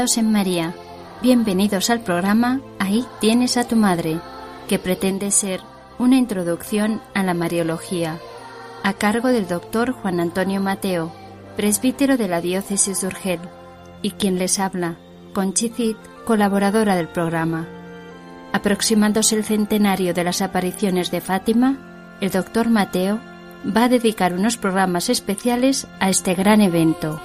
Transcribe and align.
Estimados 0.00 0.16
en 0.16 0.32
María, 0.32 0.74
bienvenidos 1.20 1.90
al 1.90 2.00
programa 2.00 2.62
Ahí 2.78 3.04
tienes 3.20 3.58
a 3.58 3.68
tu 3.68 3.76
madre, 3.76 4.18
que 4.66 4.78
pretende 4.78 5.30
ser 5.30 5.60
una 5.98 6.16
introducción 6.16 7.02
a 7.12 7.22
la 7.22 7.34
Mariología, 7.34 8.18
a 8.82 8.94
cargo 8.94 9.28
del 9.28 9.46
doctor 9.46 9.92
Juan 9.92 10.18
Antonio 10.18 10.62
Mateo, 10.62 11.12
presbítero 11.54 12.16
de 12.16 12.28
la 12.28 12.40
diócesis 12.40 13.02
de 13.02 13.08
Urgel, 13.08 13.40
y 14.00 14.12
quien 14.12 14.38
les 14.38 14.58
habla, 14.58 14.96
Conchicit, 15.34 15.98
colaboradora 16.24 16.96
del 16.96 17.08
programa. 17.08 17.68
Aproximándose 18.54 19.36
el 19.36 19.44
centenario 19.44 20.14
de 20.14 20.24
las 20.24 20.40
apariciones 20.40 21.10
de 21.10 21.20
Fátima, 21.20 22.16
el 22.22 22.30
doctor 22.30 22.70
Mateo 22.70 23.20
va 23.66 23.84
a 23.84 23.88
dedicar 23.90 24.32
unos 24.32 24.56
programas 24.56 25.10
especiales 25.10 25.86
a 25.98 26.08
este 26.08 26.32
gran 26.32 26.62
evento. 26.62 27.20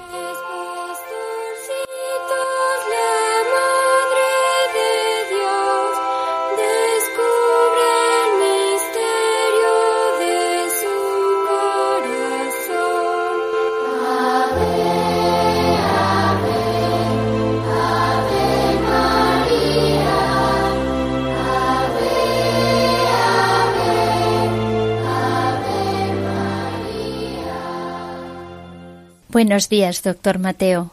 Buenos 29.36 29.68
días, 29.68 30.02
doctor 30.02 30.38
Mateo. 30.38 30.92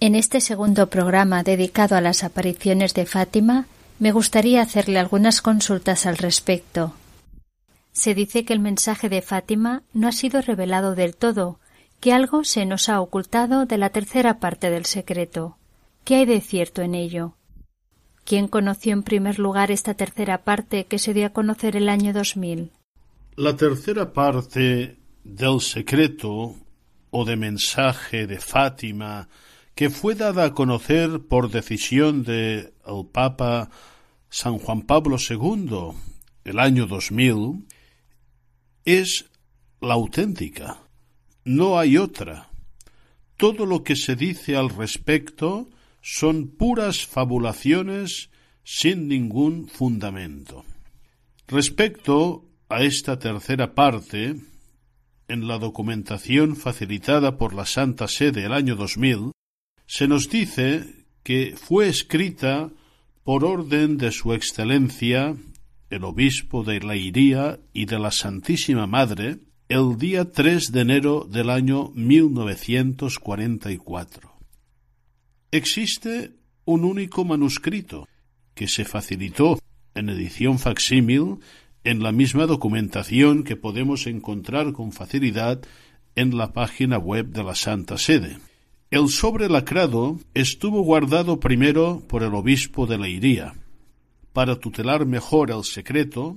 En 0.00 0.14
este 0.14 0.40
segundo 0.40 0.86
programa 0.86 1.42
dedicado 1.42 1.94
a 1.94 2.00
las 2.00 2.24
apariciones 2.24 2.94
de 2.94 3.04
Fátima, 3.04 3.66
me 3.98 4.12
gustaría 4.12 4.62
hacerle 4.62 4.98
algunas 4.98 5.42
consultas 5.42 6.06
al 6.06 6.16
respecto. 6.16 6.94
Se 7.92 8.14
dice 8.14 8.46
que 8.46 8.54
el 8.54 8.60
mensaje 8.60 9.10
de 9.10 9.20
Fátima 9.20 9.82
no 9.92 10.08
ha 10.08 10.12
sido 10.12 10.40
revelado 10.40 10.94
del 10.94 11.14
todo, 11.14 11.58
que 12.00 12.14
algo 12.14 12.44
se 12.44 12.64
nos 12.64 12.88
ha 12.88 12.98
ocultado 12.98 13.66
de 13.66 13.76
la 13.76 13.90
tercera 13.90 14.40
parte 14.40 14.70
del 14.70 14.86
secreto. 14.86 15.58
¿Qué 16.04 16.14
hay 16.14 16.24
de 16.24 16.40
cierto 16.40 16.80
en 16.80 16.94
ello? 16.94 17.34
¿Quién 18.24 18.48
conoció 18.48 18.94
en 18.94 19.02
primer 19.02 19.38
lugar 19.38 19.70
esta 19.70 19.92
tercera 19.92 20.44
parte 20.44 20.86
que 20.86 20.98
se 20.98 21.12
dio 21.12 21.26
a 21.26 21.34
conocer 21.34 21.76
el 21.76 21.90
año 21.90 22.14
2000? 22.14 22.70
La 23.36 23.54
tercera 23.54 24.14
parte 24.14 24.96
del 25.24 25.60
secreto 25.60 26.56
o 27.12 27.24
de 27.24 27.36
mensaje 27.36 28.26
de 28.26 28.40
Fátima 28.40 29.28
que 29.74 29.90
fue 29.90 30.14
dada 30.14 30.46
a 30.46 30.54
conocer 30.54 31.20
por 31.28 31.50
decisión 31.50 32.24
de 32.24 32.72
Papa 33.12 33.70
San 34.28 34.58
Juan 34.58 34.82
Pablo 34.82 35.16
II 35.18 35.92
el 36.44 36.58
año 36.58 36.86
2000 36.86 37.66
es 38.84 39.26
la 39.80 39.94
auténtica. 39.94 40.82
No 41.44 41.78
hay 41.78 41.98
otra. 41.98 42.48
Todo 43.36 43.66
lo 43.66 43.84
que 43.84 43.94
se 43.94 44.16
dice 44.16 44.56
al 44.56 44.70
respecto 44.70 45.68
son 46.00 46.48
puras 46.48 47.06
fabulaciones 47.06 48.30
sin 48.64 49.08
ningún 49.08 49.68
fundamento. 49.68 50.64
Respecto 51.46 52.44
a 52.68 52.82
esta 52.82 53.18
tercera 53.18 53.74
parte, 53.74 54.36
en 55.32 55.48
la 55.48 55.58
documentación 55.58 56.54
facilitada 56.56 57.38
por 57.38 57.54
la 57.54 57.64
Santa 57.64 58.06
Sede 58.06 58.44
el 58.44 58.52
año 58.52 58.76
2000, 58.76 59.32
se 59.86 60.06
nos 60.06 60.28
dice 60.28 61.06
que 61.22 61.54
fue 61.56 61.88
escrita 61.88 62.70
por 63.24 63.42
orden 63.44 63.96
de 63.96 64.12
Su 64.12 64.34
Excelencia, 64.34 65.34
el 65.88 66.04
Obispo 66.04 66.64
de 66.64 66.80
la 66.80 66.96
Iría 66.96 67.58
y 67.72 67.86
de 67.86 67.98
la 67.98 68.10
Santísima 68.10 68.86
Madre, 68.86 69.38
el 69.68 69.96
día 69.96 70.30
3 70.30 70.70
de 70.70 70.80
enero 70.80 71.26
del 71.30 71.48
año 71.48 71.92
1944. 71.94 74.32
Existe 75.50 76.34
un 76.66 76.84
único 76.84 77.24
manuscrito 77.24 78.06
que 78.54 78.68
se 78.68 78.84
facilitó 78.84 79.58
en 79.94 80.10
edición 80.10 80.58
facsímil 80.58 81.38
en 81.84 82.02
la 82.02 82.12
misma 82.12 82.46
documentación 82.46 83.44
que 83.44 83.56
podemos 83.56 84.06
encontrar 84.06 84.72
con 84.72 84.92
facilidad 84.92 85.60
en 86.14 86.36
la 86.36 86.52
página 86.52 86.98
web 86.98 87.28
de 87.28 87.42
la 87.42 87.54
Santa 87.54 87.96
Sede. 87.98 88.36
El 88.90 89.08
sobre 89.08 89.48
lacrado 89.48 90.18
estuvo 90.34 90.82
guardado 90.82 91.40
primero 91.40 92.02
por 92.08 92.22
el 92.22 92.34
obispo 92.34 92.86
de 92.86 92.98
Leiría. 92.98 93.54
Para 94.32 94.60
tutelar 94.60 95.06
mejor 95.06 95.50
el 95.50 95.64
secreto, 95.64 96.36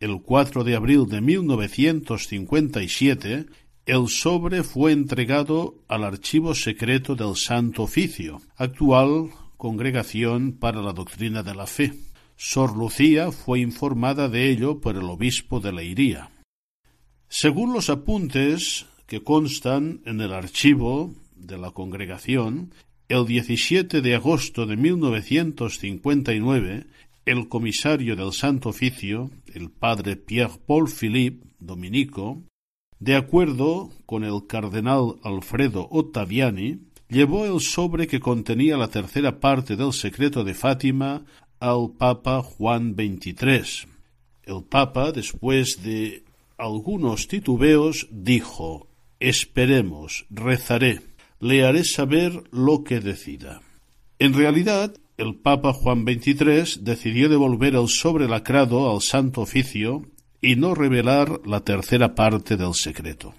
el 0.00 0.20
4 0.22 0.64
de 0.64 0.76
abril 0.76 1.06
de 1.06 1.22
1957, 1.22 3.46
el 3.86 4.08
sobre 4.08 4.62
fue 4.62 4.92
entregado 4.92 5.76
al 5.88 6.04
archivo 6.04 6.54
secreto 6.54 7.14
del 7.14 7.36
Santo 7.36 7.84
Oficio, 7.84 8.42
actual 8.56 9.30
Congregación 9.56 10.52
para 10.52 10.82
la 10.82 10.92
Doctrina 10.92 11.42
de 11.42 11.54
la 11.54 11.66
Fe. 11.66 11.94
Sor 12.36 12.76
Lucía 12.76 13.32
fue 13.32 13.60
informada 13.60 14.28
de 14.28 14.50
ello 14.50 14.80
por 14.80 14.96
el 14.96 15.04
obispo 15.04 15.60
de 15.60 15.72
Leiría. 15.72 16.30
Según 17.28 17.72
los 17.72 17.88
apuntes 17.90 18.86
que 19.06 19.22
constan 19.22 20.00
en 20.04 20.20
el 20.20 20.32
archivo 20.32 21.14
de 21.36 21.58
la 21.58 21.70
congregación, 21.70 22.72
el 23.08 23.24
17 23.26 24.00
de 24.00 24.14
agosto 24.14 24.66
de 24.66 24.76
1959, 24.76 26.86
el 27.26 27.48
comisario 27.48 28.16
del 28.16 28.32
Santo 28.32 28.70
Oficio, 28.70 29.30
el 29.52 29.70
padre 29.70 30.16
Pierre-Paul 30.16 30.88
Philippe, 30.88 31.46
dominico, 31.58 32.42
de 32.98 33.16
acuerdo 33.16 33.90
con 34.06 34.24
el 34.24 34.46
cardenal 34.46 35.16
Alfredo 35.22 35.86
Ottaviani, 35.90 36.78
llevó 37.08 37.46
el 37.46 37.60
sobre 37.60 38.06
que 38.06 38.20
contenía 38.20 38.76
la 38.76 38.88
tercera 38.88 39.40
parte 39.40 39.76
del 39.76 39.92
secreto 39.92 40.44
de 40.44 40.54
Fátima 40.54 41.24
al 41.64 41.92
Papa 41.96 42.42
Juan 42.42 42.94
XXIII. 42.94 43.88
El 44.44 44.64
Papa, 44.64 45.12
después 45.12 45.82
de 45.82 46.22
algunos 46.58 47.26
titubeos, 47.26 48.06
dijo 48.10 48.86
Esperemos, 49.18 50.26
rezaré, 50.28 51.00
le 51.40 51.64
haré 51.64 51.84
saber 51.84 52.44
lo 52.52 52.84
que 52.84 53.00
decida. 53.00 53.62
En 54.18 54.34
realidad, 54.34 54.94
el 55.16 55.36
Papa 55.36 55.72
Juan 55.72 56.04
XXIII 56.04 56.82
decidió 56.82 57.30
devolver 57.30 57.74
el 57.76 57.88
sobre 57.88 58.28
lacrado 58.28 58.92
al 58.92 59.00
Santo 59.00 59.40
Oficio 59.40 60.02
y 60.42 60.56
no 60.56 60.74
revelar 60.74 61.40
la 61.46 61.60
tercera 61.60 62.14
parte 62.14 62.58
del 62.58 62.74
secreto. 62.74 63.32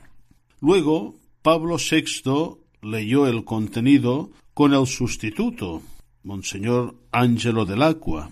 Luego, 0.62 1.14
Pablo 1.44 1.78
VI 1.78 2.58
leyó 2.82 3.28
el 3.28 3.44
contenido 3.44 4.32
con 4.56 4.74
el 4.74 4.88
sustituto, 4.88 5.84
Monseñor 6.26 6.96
Ángelo 7.12 7.66
del 7.66 7.84
Acqua, 7.84 8.32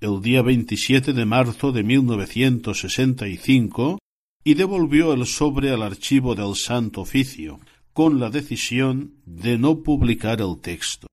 el 0.00 0.22
día 0.22 0.40
27 0.40 1.12
de 1.12 1.26
marzo 1.26 1.70
de 1.70 1.82
1965, 1.82 3.98
y 4.42 4.54
devolvió 4.54 5.12
el 5.12 5.26
sobre 5.26 5.70
al 5.70 5.82
archivo 5.82 6.34
del 6.34 6.56
Santo 6.56 7.02
Oficio, 7.02 7.60
con 7.92 8.18
la 8.18 8.30
decisión 8.30 9.16
de 9.26 9.58
no 9.58 9.82
publicar 9.82 10.40
el 10.40 10.58
texto. 10.62 11.08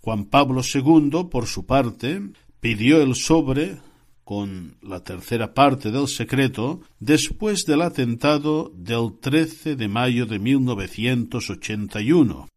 Juan 0.00 0.24
Pablo 0.24 0.62
II, 0.62 1.26
por 1.30 1.46
su 1.46 1.66
parte, 1.66 2.22
pidió 2.60 3.02
el 3.02 3.14
sobre 3.14 3.76
con 4.24 4.78
la 4.80 5.04
tercera 5.04 5.52
parte 5.52 5.90
del 5.90 6.08
secreto 6.08 6.80
después 6.98 7.66
del 7.66 7.82
atentado 7.82 8.72
del 8.74 9.18
13 9.20 9.76
de 9.76 9.88
mayo 9.88 10.24
de 10.24 10.38
1981. 10.38 12.48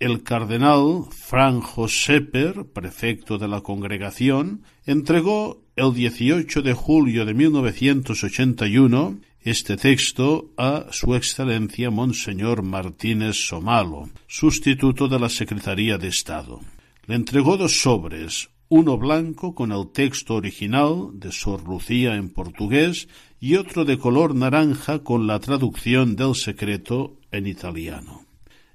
El 0.00 0.22
cardenal 0.22 1.06
Frank 1.10 1.64
Sepper, 1.88 2.66
prefecto 2.72 3.36
de 3.36 3.48
la 3.48 3.62
congregación, 3.62 4.62
entregó 4.86 5.64
el 5.74 5.92
18 5.92 6.62
de 6.62 6.72
julio 6.72 7.24
de 7.24 7.34
1981 7.34 9.18
este 9.40 9.76
texto 9.76 10.52
a 10.56 10.86
Su 10.92 11.16
Excelencia 11.16 11.90
Monseñor 11.90 12.62
Martínez 12.62 13.48
Somalo, 13.48 14.08
sustituto 14.28 15.08
de 15.08 15.18
la 15.18 15.28
Secretaría 15.28 15.98
de 15.98 16.06
Estado. 16.06 16.60
Le 17.06 17.16
entregó 17.16 17.56
dos 17.56 17.80
sobres, 17.80 18.50
uno 18.68 18.98
blanco 18.98 19.56
con 19.56 19.72
el 19.72 19.90
texto 19.90 20.36
original 20.36 21.10
de 21.14 21.32
Sor 21.32 21.64
Lucía 21.64 22.14
en 22.14 22.28
portugués 22.28 23.08
y 23.40 23.56
otro 23.56 23.84
de 23.84 23.98
color 23.98 24.36
naranja 24.36 25.00
con 25.00 25.26
la 25.26 25.40
traducción 25.40 26.14
del 26.14 26.36
secreto 26.36 27.16
en 27.32 27.48
italiano. 27.48 28.27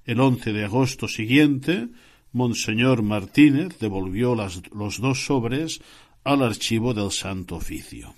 El 0.06 0.20
11 0.20 0.52
de 0.52 0.66
agosto 0.66 1.08
siguiente, 1.08 1.90
Monseñor 2.34 3.04
Martínez 3.04 3.80
devolvió 3.80 4.36
los 4.36 5.00
dos 5.00 5.26
sobres 5.26 5.82
al 6.24 6.44
archivo 6.44 6.94
del 6.94 7.12
Santo 7.12 7.56
Oficio. 7.56 8.14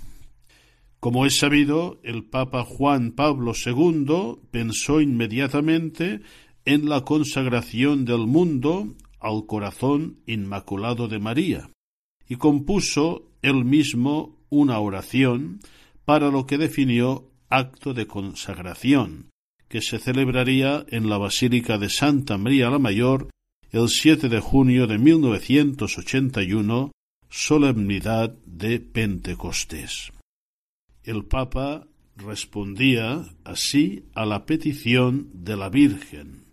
Como 1.00 1.28
es 1.28 1.38
sabido, 1.38 2.00
el 2.04 2.24
Papa 2.24 2.64
Juan 2.64 3.12
Pablo 3.12 3.54
II 3.54 4.40
pensó 4.50 5.02
inmediatamente 5.02 6.22
en 6.66 6.90
la 6.90 7.02
consagración 7.02 8.06
del 8.06 8.26
mundo 8.26 8.96
al 9.20 9.46
corazón 9.46 10.22
inmaculado 10.26 11.08
de 11.08 11.20
María, 11.20 11.70
y 12.28 12.38
compuso 12.38 13.30
él 13.44 13.66
mismo 13.66 14.40
una 14.50 14.80
oración 14.80 15.60
para 16.06 16.32
lo 16.32 16.48
que 16.48 16.58
definió 16.58 17.30
acto 17.50 17.94
de 17.94 18.08
consagración, 18.08 19.30
que 19.68 19.82
se 19.82 20.00
celebraría 20.00 20.86
en 20.90 21.10
la 21.10 21.18
Basílica 21.18 21.78
de 21.78 21.90
Santa 21.90 22.38
María 22.38 22.70
la 22.70 22.80
Mayor 22.80 23.30
el 23.72 23.90
7 23.90 24.30
de 24.30 24.40
junio 24.40 24.88
de 24.88 24.98
1981, 24.98 26.92
solemnidad 27.30 28.34
de 28.46 28.80
Pentecostés. 28.80 30.12
El 31.04 31.26
Papa 31.26 31.88
respondía 32.16 33.26
así 33.44 34.06
a 34.14 34.26
la 34.26 34.46
petición 34.46 35.30
de 35.34 35.58
la 35.58 35.70
Virgen, 35.70 36.46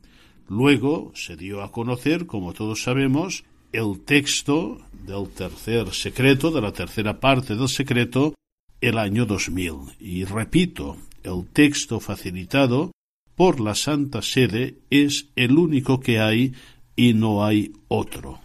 Luego 0.53 1.13
se 1.15 1.35
dio 1.35 1.63
a 1.63 1.73
conocer, 1.73 2.27
como 2.27 2.53
todos 2.53 2.83
sabemos, 2.83 3.43
el 3.73 4.01
texto 4.05 4.83
del 4.93 5.31
tercer 5.31 5.95
secreto, 5.95 6.51
de 6.51 6.61
la 6.61 6.73
tercera 6.73 7.21
parte 7.21 7.57
del 7.57 7.69
secreto, 7.69 8.35
el 8.83 8.99
año 8.99 9.25
2000. 9.25 9.97
Y 9.99 10.25
repito, 10.25 10.99
el 11.23 11.47
texto 11.47 12.01
facilitado 12.01 12.93
por 13.35 13.61
la 13.61 13.75
Santa 13.75 14.23
Sede 14.23 14.79
es 14.91 15.29
el 15.37 15.59
único 15.59 16.01
que 16.01 16.21
hay 16.21 16.53
y 16.97 17.15
no 17.15 17.45
hay 17.45 17.73
otro. 17.89 18.42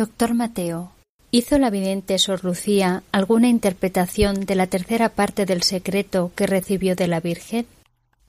Doctor 0.00 0.32
Mateo, 0.32 0.92
¿hizo 1.30 1.58
la 1.58 1.68
vidente 1.68 2.18
Sor 2.18 2.42
Lucía 2.42 3.02
alguna 3.12 3.50
interpretación 3.50 4.46
de 4.46 4.54
la 4.54 4.66
tercera 4.66 5.10
parte 5.10 5.44
del 5.44 5.62
secreto 5.62 6.32
que 6.34 6.46
recibió 6.46 6.96
de 6.96 7.06
la 7.06 7.20
Virgen? 7.20 7.66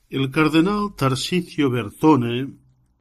El 0.09 0.31
cardenal 0.31 0.93
Tarsicio 0.97 1.69
Bertone 1.69 2.49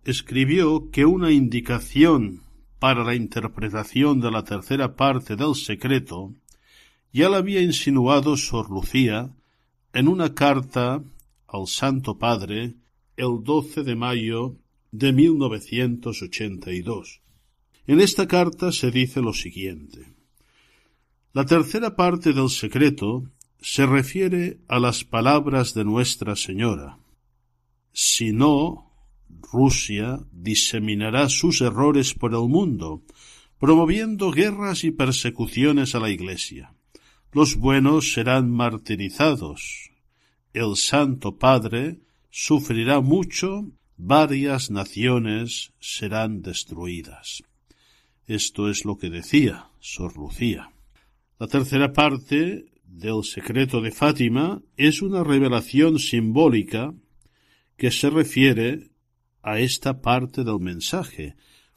escribió 0.05 0.89
que 0.93 1.05
una 1.05 1.33
indicación 1.33 2.43
para 2.79 3.03
la 3.03 3.17
interpretación 3.17 4.21
de 4.21 4.31
la 4.31 4.45
tercera 4.45 4.95
parte 4.95 5.35
del 5.35 5.57
secreto 5.57 6.33
ya 7.13 7.29
la 7.29 7.39
había 7.39 7.63
insinuado 7.63 8.37
Sor 8.37 8.71
Lucía 8.71 9.33
en 9.93 10.07
una 10.07 10.33
carta 10.33 11.03
al 11.49 11.67
Santo 11.67 12.19
Padre 12.19 12.75
el 13.17 13.43
12 13.43 13.83
de 13.83 13.97
mayo 13.97 14.55
de 14.93 15.13
1982. 15.13 17.21
En 17.87 18.01
esta 18.01 18.27
carta 18.27 18.73
se 18.73 18.91
dice 18.91 19.21
lo 19.21 19.33
siguiente. 19.33 20.07
La 21.33 21.45
tercera 21.45 21.97
parte 21.97 22.33
del 22.33 22.51
secreto 22.51 23.25
se 23.61 23.87
refiere 23.87 24.59
a 24.69 24.79
las 24.79 25.05
palabras 25.05 25.75
de 25.75 25.85
Nuestra 25.85 26.35
Señora. 26.35 26.99
Si 27.93 28.33
no, 28.33 28.91
Rusia 29.53 30.21
diseminará 30.33 31.29
sus 31.29 31.61
errores 31.61 32.15
por 32.15 32.33
el 32.33 32.49
mundo, 32.49 33.03
promoviendo 33.59 34.31
guerras 34.31 34.85
y 34.85 34.91
persecuciones 34.91 35.95
a 35.95 36.01
la 36.01 36.11
Iglesia. 36.11 36.75
Los 37.33 37.57
buenos 37.57 38.13
serán 38.13 38.51
martirizados. 38.51 39.91
El 40.53 40.77
Santo 40.77 41.37
Padre 41.37 42.01
sufrirá 42.31 43.01
mucho 43.01 43.67
varias 43.97 44.71
naciones 44.71 45.73
serán 45.79 46.43
destruidas. 46.43 47.45
Esto 48.31 48.71
es 48.71 48.85
lo 48.85 48.97
que 48.97 49.11
decía 49.11 49.71
Sor 49.81 50.17
Lucía. 50.17 50.71
La 51.41 51.49
tercera 51.49 51.93
parte 51.93 52.67
del 52.85 53.25
secreto 53.25 53.81
de 53.81 53.91
Fátima 53.91 54.63
es 54.77 55.03
una 55.03 55.25
revelación 55.25 55.99
simbólica 55.99 56.95
que 57.77 57.91
se 57.91 58.09
refiere 58.09 58.91
a 59.43 59.59
esta 59.59 60.01
parte 60.01 60.45
del 60.45 60.61
mensaje, 60.61 61.35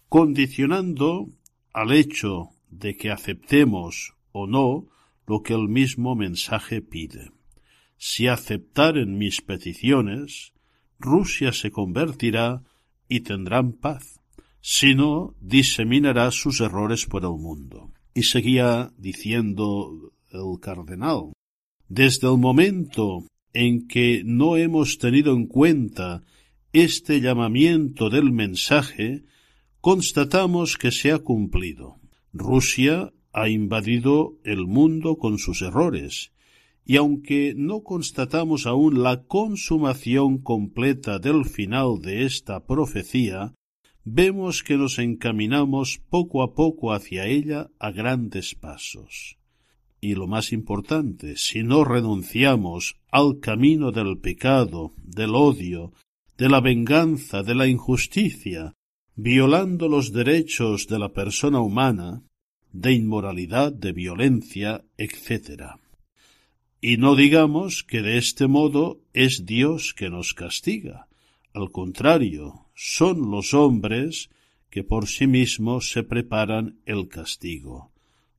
condicionando 0.09 1.27
al 1.73 1.91
hecho 1.91 2.49
de 2.69 2.97
que 2.97 3.09
aceptemos 3.09 4.13
o 4.31 4.45
no 4.45 4.85
lo 5.25 5.41
que 5.41 5.55
el 5.55 5.67
mismo 5.67 6.15
mensaje 6.15 6.83
pide. 6.83 7.31
Si 7.97 8.27
aceptaren 8.27 9.17
mis 9.17 9.41
peticiones, 9.41 10.53
Rusia 10.99 11.51
se 11.51 11.71
convertirá 11.71 12.61
y 13.09 13.21
tendrán 13.21 13.71
paz. 13.71 14.22
Si 14.65 14.95
no, 14.95 15.35
diseminará 15.41 16.31
sus 16.31 16.61
errores 16.61 17.05
por 17.05 17.23
el 17.23 17.37
mundo. 17.37 17.91
Y 18.15 18.23
seguía 18.23 18.93
diciendo 18.97 20.13
el 20.31 20.57
cardenal, 20.61 21.33
desde 21.89 22.31
el 22.31 22.37
momento 22.37 23.25
en 23.51 23.87
que 23.89 24.21
no 24.23 24.55
hemos 24.55 24.99
tenido 24.99 25.33
en 25.33 25.47
cuenta 25.47 26.23
este 26.71 27.19
llamamiento 27.19 28.09
del 28.09 28.31
mensaje, 28.31 29.25
constatamos 29.81 30.77
que 30.77 30.91
se 30.91 31.11
ha 31.11 31.19
cumplido. 31.19 31.99
Rusia 32.31 33.11
ha 33.33 33.49
invadido 33.49 34.37
el 34.45 34.65
mundo 34.65 35.17
con 35.17 35.39
sus 35.39 35.61
errores, 35.61 36.31
y 36.85 36.95
aunque 36.95 37.53
no 37.53 37.83
constatamos 37.83 38.65
aún 38.65 39.03
la 39.03 39.23
consumación 39.23 40.37
completa 40.37 41.19
del 41.19 41.43
final 41.43 41.99
de 42.01 42.23
esta 42.23 42.65
profecía, 42.65 43.53
vemos 44.05 44.63
que 44.63 44.77
nos 44.77 44.99
encaminamos 44.99 46.01
poco 46.09 46.43
a 46.43 46.53
poco 46.53 46.93
hacia 46.93 47.25
ella 47.25 47.69
a 47.79 47.91
grandes 47.91 48.55
pasos. 48.55 49.37
Y 50.01 50.15
lo 50.15 50.27
más 50.27 50.51
importante, 50.51 51.37
si 51.37 51.63
no 51.63 51.85
renunciamos 51.85 52.97
al 53.09 53.39
camino 53.39 53.91
del 53.91 54.17
pecado, 54.17 54.93
del 54.97 55.33
odio, 55.33 55.93
de 56.37 56.49
la 56.49 56.59
venganza, 56.59 57.43
de 57.43 57.55
la 57.55 57.67
injusticia, 57.67 58.73
violando 59.15 59.87
los 59.87 60.11
derechos 60.11 60.87
de 60.87 60.99
la 60.99 61.13
persona 61.13 61.61
humana, 61.61 62.23
de 62.73 62.91
inmoralidad, 62.91 63.71
de 63.71 63.93
violencia, 63.93 64.83
etc. 64.97 65.75
Y 66.81 66.97
no 66.97 67.15
digamos 67.15 67.83
que 67.83 68.01
de 68.01 68.17
este 68.17 68.47
modo 68.47 68.99
es 69.13 69.45
Dios 69.45 69.93
que 69.93 70.09
nos 70.09 70.33
castiga. 70.33 71.07
Al 71.53 71.71
contrario, 71.71 72.67
son 72.73 73.29
los 73.29 73.53
hombres 73.53 74.29
que 74.69 74.83
por 74.83 75.07
sí 75.07 75.27
mismos 75.27 75.91
se 75.91 76.03
preparan 76.03 76.79
el 76.85 77.07
castigo. 77.07 77.91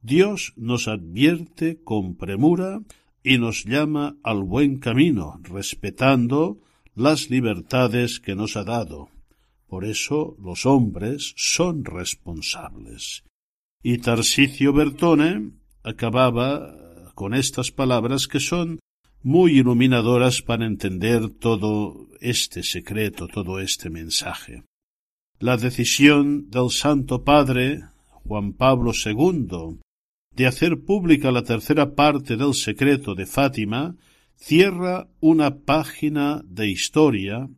Dios 0.03 0.53
nos 0.57 0.89
advierte 0.89 1.81
con 1.83 2.17
premura 2.17 2.81
y 3.23 3.39
nos 3.39 3.65
llama 3.65 4.17
al 4.23 4.43
buen 4.43 4.79
camino, 4.79 5.41
respetando 5.43 6.59
las 6.95 7.31
libertades 7.31 8.21
que 8.21 8.35
nos 8.35 8.57
ha 8.57 8.65
dado. 8.65 9.09
Por 9.67 9.85
eso 9.85 10.37
los 10.43 10.67
hombres 10.67 11.35
son 11.37 11.85
responsables. 11.85 13.25
Y 13.83 13.99
Tarsicio 13.99 14.73
Bertone 14.73 15.53
acababa 15.83 17.13
con 17.15 17.35
estas 17.35 17.71
palabras 17.71 18.27
que 18.27 18.41
son 18.41 18.81
muy 19.25 19.59
iluminadoras 19.59 20.43
para 20.43 20.67
entender 20.67 21.31
todo 21.31 22.09
este 22.21 22.63
secreto, 22.63 23.27
todo 23.27 23.59
este 23.59 23.89
mensaje. 23.89 24.65
La 25.41 25.57
decisión 25.57 26.51
del 26.51 26.69
Santo 26.69 27.25
Padre 27.25 27.81
Juan 28.25 28.53
Pablo 28.53 28.93
II 28.93 29.79
de 30.37 30.47
hacer 30.47 30.85
pública 30.85 31.33
la 31.33 31.43
tercera 31.43 31.95
parte 31.95 32.37
del 32.37 32.53
secreto 32.53 33.15
de 33.15 33.25
Fátima 33.25 33.97
cierra 34.37 35.09
una 35.21 35.57
página 35.57 36.43
de 36.45 36.69
historia 36.69 37.49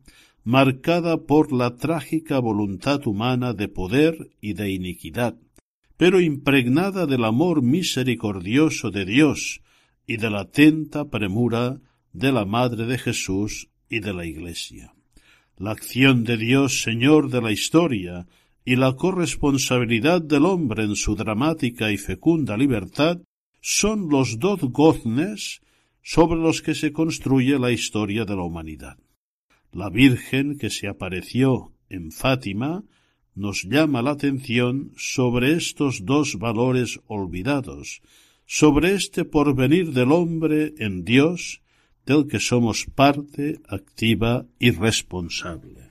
marcada 0.45 1.17
por 1.17 1.51
la 1.51 1.75
trágica 1.75 2.39
voluntad 2.39 3.05
humana 3.05 3.51
de 3.51 3.67
poder 3.67 4.29
y 4.39 4.53
de 4.53 4.71
iniquidad, 4.71 5.35
pero 5.97 6.21
impregnada 6.21 7.05
del 7.05 7.25
amor 7.25 7.61
misericordioso 7.61 8.89
de 8.89 9.03
Dios 9.03 9.61
y 10.07 10.17
de 10.17 10.29
la 10.29 10.41
atenta 10.41 11.09
premura 11.09 11.79
de 12.13 12.31
la 12.31 12.45
Madre 12.45 12.85
de 12.85 12.97
Jesús 12.97 13.69
y 13.89 13.99
de 13.99 14.13
la 14.13 14.25
Iglesia. 14.25 14.93
La 15.57 15.71
acción 15.71 16.23
de 16.23 16.37
Dios 16.37 16.81
Señor 16.81 17.29
de 17.29 17.41
la 17.41 17.51
historia 17.51 18.25
y 18.63 18.75
la 18.75 18.95
corresponsabilidad 18.95 20.21
del 20.21 20.45
hombre 20.45 20.83
en 20.83 20.95
su 20.95 21.15
dramática 21.15 21.91
y 21.91 21.97
fecunda 21.97 22.57
libertad 22.57 23.19
son 23.61 24.09
los 24.09 24.39
dos 24.39 24.61
goznes 24.61 25.61
sobre 26.01 26.39
los 26.39 26.61
que 26.61 26.73
se 26.73 26.93
construye 26.93 27.59
la 27.59 27.71
historia 27.71 28.23
de 28.23 28.35
la 28.35 28.43
humanidad. 28.43 28.97
La 29.73 29.89
Virgen 29.89 30.57
que 30.57 30.69
se 30.69 30.87
apareció 30.87 31.73
en 31.89 32.11
Fátima 32.11 32.83
nos 33.35 33.63
llama 33.63 34.01
la 34.01 34.11
atención 34.11 34.91
sobre 34.95 35.53
estos 35.53 36.05
dos 36.05 36.39
valores 36.39 36.99
olvidados, 37.07 38.01
sobre 38.47 38.93
este 38.93 39.25
porvenir 39.25 39.91
del 39.91 40.11
hombre 40.11 40.73
en 40.79 41.03
Dios, 41.03 41.61
del 42.05 42.27
que 42.27 42.39
somos 42.39 42.85
parte 42.95 43.59
activa 43.67 44.45
y 44.57 44.71
responsable. 44.71 45.86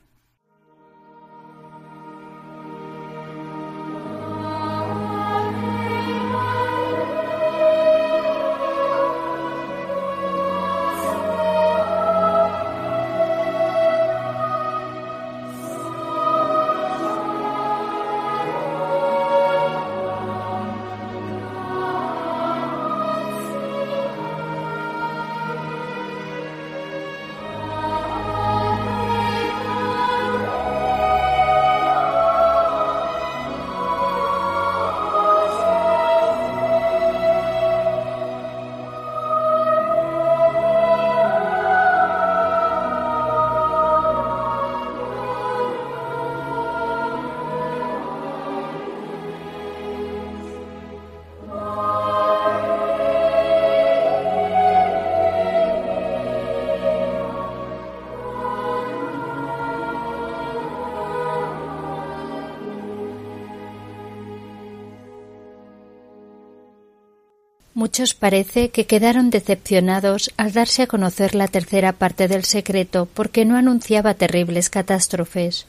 Muchos 67.77 68.15
parece 68.15 68.71
que 68.71 68.87
quedaron 68.87 69.29
decepcionados 69.29 70.33
al 70.39 70.55
darse 70.55 70.85
a 70.85 70.87
conocer 70.87 71.35
la 71.35 71.47
tercera 71.47 71.93
parte 71.93 72.27
del 72.27 72.45
secreto 72.45 73.05
porque 73.05 73.45
no 73.45 73.55
anunciaba 73.55 74.15
terribles 74.15 74.71
catástrofes. 74.71 75.67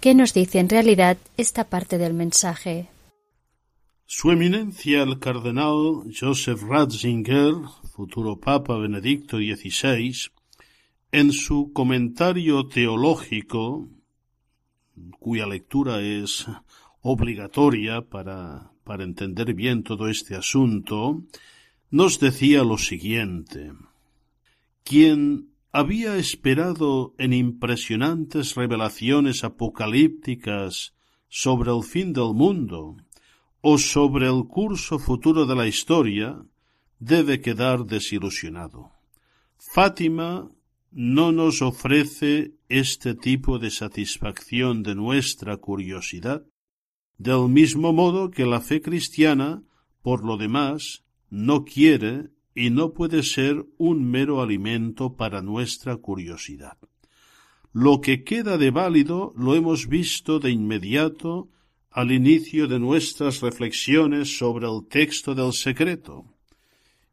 ¿Qué 0.00 0.16
nos 0.16 0.34
dice 0.34 0.58
en 0.58 0.68
realidad 0.68 1.18
esta 1.36 1.62
parte 1.62 1.98
del 1.98 2.14
mensaje? 2.14 2.88
Su 4.06 4.32
eminencia 4.32 5.04
el 5.04 5.20
cardenal 5.20 6.02
Joseph 6.12 6.62
Ratzinger, 6.68 7.54
futuro 7.94 8.40
Papa 8.40 8.76
Benedicto 8.76 9.36
XVI, 9.36 10.32
en 11.12 11.30
su 11.30 11.72
comentario 11.72 12.66
teológico, 12.66 13.86
cuya 15.20 15.46
lectura 15.46 16.00
es 16.00 16.44
obligatoria 17.02 18.00
para 18.00 18.69
para 18.90 19.04
entender 19.04 19.54
bien 19.54 19.84
todo 19.84 20.08
este 20.08 20.34
asunto, 20.34 21.22
nos 21.92 22.18
decía 22.18 22.64
lo 22.64 22.76
siguiente. 22.76 23.72
Quien 24.82 25.50
había 25.70 26.16
esperado 26.16 27.14
en 27.16 27.32
impresionantes 27.32 28.56
revelaciones 28.56 29.44
apocalípticas 29.44 30.92
sobre 31.28 31.70
el 31.70 31.84
fin 31.84 32.12
del 32.12 32.34
mundo 32.34 32.96
o 33.60 33.78
sobre 33.78 34.26
el 34.26 34.48
curso 34.48 34.98
futuro 34.98 35.46
de 35.46 35.54
la 35.54 35.68
historia, 35.68 36.42
debe 36.98 37.40
quedar 37.40 37.84
desilusionado. 37.84 38.90
Fátima 39.72 40.50
no 40.90 41.30
nos 41.30 41.62
ofrece 41.62 42.54
este 42.68 43.14
tipo 43.14 43.60
de 43.60 43.70
satisfacción 43.70 44.82
de 44.82 44.96
nuestra 44.96 45.58
curiosidad, 45.58 46.42
del 47.20 47.50
mismo 47.50 47.92
modo 47.92 48.30
que 48.30 48.46
la 48.46 48.62
fe 48.62 48.80
cristiana, 48.80 49.62
por 50.00 50.24
lo 50.24 50.38
demás, 50.38 51.04
no 51.28 51.66
quiere 51.66 52.30
y 52.54 52.70
no 52.70 52.94
puede 52.94 53.22
ser 53.22 53.66
un 53.76 54.10
mero 54.10 54.40
alimento 54.40 55.16
para 55.16 55.42
nuestra 55.42 55.98
curiosidad. 55.98 56.78
Lo 57.74 58.00
que 58.00 58.24
queda 58.24 58.56
de 58.56 58.70
válido 58.70 59.34
lo 59.36 59.54
hemos 59.54 59.86
visto 59.86 60.40
de 60.40 60.50
inmediato 60.50 61.50
al 61.90 62.10
inicio 62.10 62.66
de 62.68 62.78
nuestras 62.78 63.42
reflexiones 63.42 64.38
sobre 64.38 64.66
el 64.66 64.86
texto 64.88 65.34
del 65.34 65.52
secreto. 65.52 66.24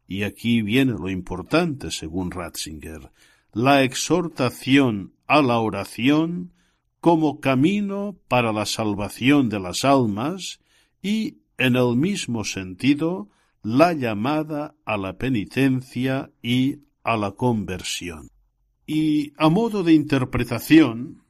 Y 0.06 0.22
aquí 0.22 0.62
viene 0.62 0.92
lo 0.92 1.10
importante, 1.10 1.90
según 1.90 2.30
Ratzinger, 2.30 3.12
la 3.52 3.82
exhortación 3.82 5.12
a 5.26 5.42
la 5.42 5.58
oración 5.58 6.54
como 7.00 7.40
camino 7.40 8.16
para 8.28 8.52
la 8.52 8.66
salvación 8.66 9.48
de 9.48 9.60
las 9.60 9.84
almas 9.84 10.60
y, 11.02 11.38
en 11.56 11.76
el 11.76 11.96
mismo 11.96 12.44
sentido, 12.44 13.28
la 13.62 13.92
llamada 13.92 14.74
a 14.84 14.96
la 14.96 15.18
penitencia 15.18 16.30
y 16.42 16.80
a 17.04 17.16
la 17.16 17.32
conversión. 17.32 18.30
Y 18.86 19.32
a 19.36 19.48
modo 19.48 19.82
de 19.82 19.92
interpretación 19.92 21.22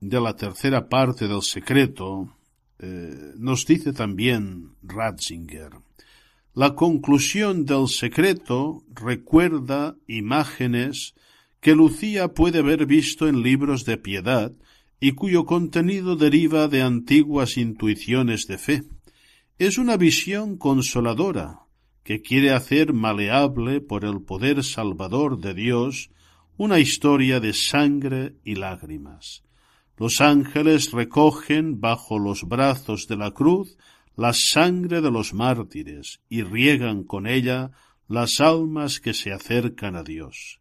de 0.00 0.20
la 0.20 0.34
tercera 0.34 0.88
parte 0.88 1.28
del 1.28 1.42
secreto, 1.42 2.36
eh, 2.78 3.32
nos 3.36 3.66
dice 3.66 3.92
también 3.92 4.74
Ratzinger, 4.82 5.70
la 6.54 6.74
conclusión 6.74 7.66
del 7.66 7.88
secreto 7.88 8.82
recuerda 8.94 9.94
imágenes 10.06 11.14
que 11.60 11.74
Lucía 11.74 12.28
puede 12.28 12.60
haber 12.60 12.86
visto 12.86 13.28
en 13.28 13.42
libros 13.42 13.84
de 13.84 13.98
piedad 13.98 14.52
y 15.00 15.12
cuyo 15.12 15.44
contenido 15.44 16.16
deriva 16.16 16.68
de 16.68 16.82
antiguas 16.82 17.56
intuiciones 17.56 18.46
de 18.46 18.58
fe. 18.58 18.82
Es 19.58 19.78
una 19.78 19.96
visión 19.96 20.56
consoladora 20.56 21.60
que 22.02 22.22
quiere 22.22 22.52
hacer 22.52 22.92
maleable 22.92 23.80
por 23.80 24.04
el 24.04 24.22
poder 24.22 24.62
salvador 24.62 25.40
de 25.40 25.54
Dios 25.54 26.10
una 26.56 26.78
historia 26.78 27.40
de 27.40 27.52
sangre 27.52 28.36
y 28.44 28.54
lágrimas. 28.54 29.42
Los 29.96 30.20
ángeles 30.20 30.92
recogen 30.92 31.80
bajo 31.80 32.18
los 32.18 32.44
brazos 32.44 33.06
de 33.08 33.16
la 33.16 33.30
cruz 33.32 33.76
la 34.16 34.32
sangre 34.32 35.02
de 35.02 35.10
los 35.10 35.34
mártires 35.34 36.20
y 36.28 36.42
riegan 36.42 37.04
con 37.04 37.26
ella 37.26 37.70
las 38.08 38.40
almas 38.40 39.00
que 39.00 39.12
se 39.12 39.32
acercan 39.32 39.94
a 39.94 40.02
Dios. 40.02 40.60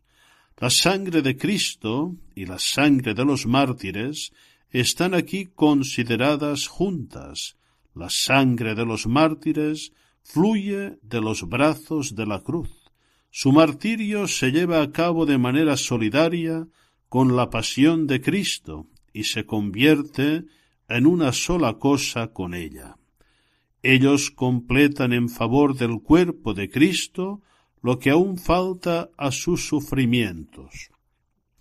La 0.57 0.69
sangre 0.69 1.21
de 1.21 1.35
Cristo 1.35 2.15
y 2.33 2.45
la 2.45 2.59
sangre 2.59 3.13
de 3.13 3.25
los 3.25 3.45
mártires 3.45 4.31
están 4.69 5.13
aquí 5.13 5.47
consideradas 5.47 6.67
juntas. 6.67 7.57
La 7.93 8.09
sangre 8.09 8.73
de 8.73 8.85
los 8.85 9.05
mártires 9.05 9.91
fluye 10.23 10.97
de 11.01 11.19
los 11.19 11.47
brazos 11.49 12.15
de 12.15 12.25
la 12.25 12.39
cruz. 12.39 12.69
Su 13.31 13.51
martirio 13.51 14.29
se 14.29 14.51
lleva 14.51 14.81
a 14.81 14.93
cabo 14.93 15.25
de 15.25 15.37
manera 15.37 15.75
solidaria 15.75 16.69
con 17.09 17.35
la 17.35 17.49
pasión 17.49 18.07
de 18.07 18.21
Cristo 18.21 18.87
y 19.11 19.25
se 19.25 19.45
convierte 19.45 20.45
en 20.87 21.05
una 21.05 21.33
sola 21.33 21.73
cosa 21.73 22.27
con 22.27 22.53
ella. 22.53 22.95
Ellos 23.83 24.31
completan 24.31 25.11
en 25.11 25.27
favor 25.27 25.75
del 25.75 26.01
cuerpo 26.01 26.53
de 26.53 26.69
Cristo 26.69 27.41
lo 27.85 27.99
que 27.99 28.09
aún 28.09 28.39
falta 28.39 29.11
a 29.15 29.29
sus 29.31 29.67
sufrimientos. 29.67 30.89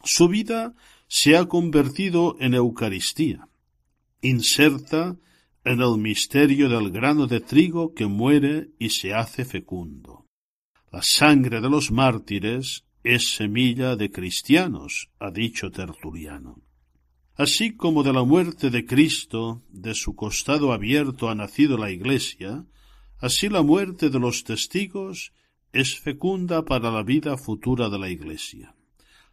Su 0.03 0.27
vida 0.27 0.75
se 1.07 1.37
ha 1.37 1.45
convertido 1.45 2.39
en 2.41 2.55
Eucaristía, 2.55 3.47
inserta 4.23 5.19
en 5.67 5.83
el 5.83 5.99
misterio 5.99 6.71
del 6.71 6.91
grano 6.91 7.27
de 7.27 7.41
trigo 7.41 7.93
que 7.93 8.07
muere 8.07 8.71
y 8.79 8.89
se 8.89 9.13
hace 9.13 9.45
fecundo. 9.45 10.25
La 10.91 11.03
sangre 11.03 11.61
de 11.61 11.69
los 11.69 11.91
mártires 11.91 12.87
es 13.03 13.35
semilla 13.35 13.95
de 13.95 14.11
cristianos, 14.11 15.11
ha 15.19 15.31
dicho 15.31 15.71
Tertuliano. 15.71 16.63
Así 17.35 17.77
como 17.77 18.03
de 18.03 18.15
la 18.15 18.25
muerte 18.25 18.71
de 18.71 18.87
Cristo, 18.87 19.63
de 19.69 19.95
su 19.95 20.17
costado 20.17 20.73
abierto 20.73 21.29
ha 21.29 21.35
nacido 21.35 21.77
la 21.77 21.91
Iglesia, 21.91 22.65
así 23.19 23.51
la 23.51 23.61
muerte 23.61 24.09
de 24.09 24.19
los 24.19 24.43
testigos 24.45 25.35
es 25.75 25.99
fecunda 25.99 26.65
para 26.65 26.91
la 26.91 27.03
vida 27.03 27.37
futura 27.37 27.91
de 27.91 27.99
la 27.99 28.09
Iglesia. 28.09 28.75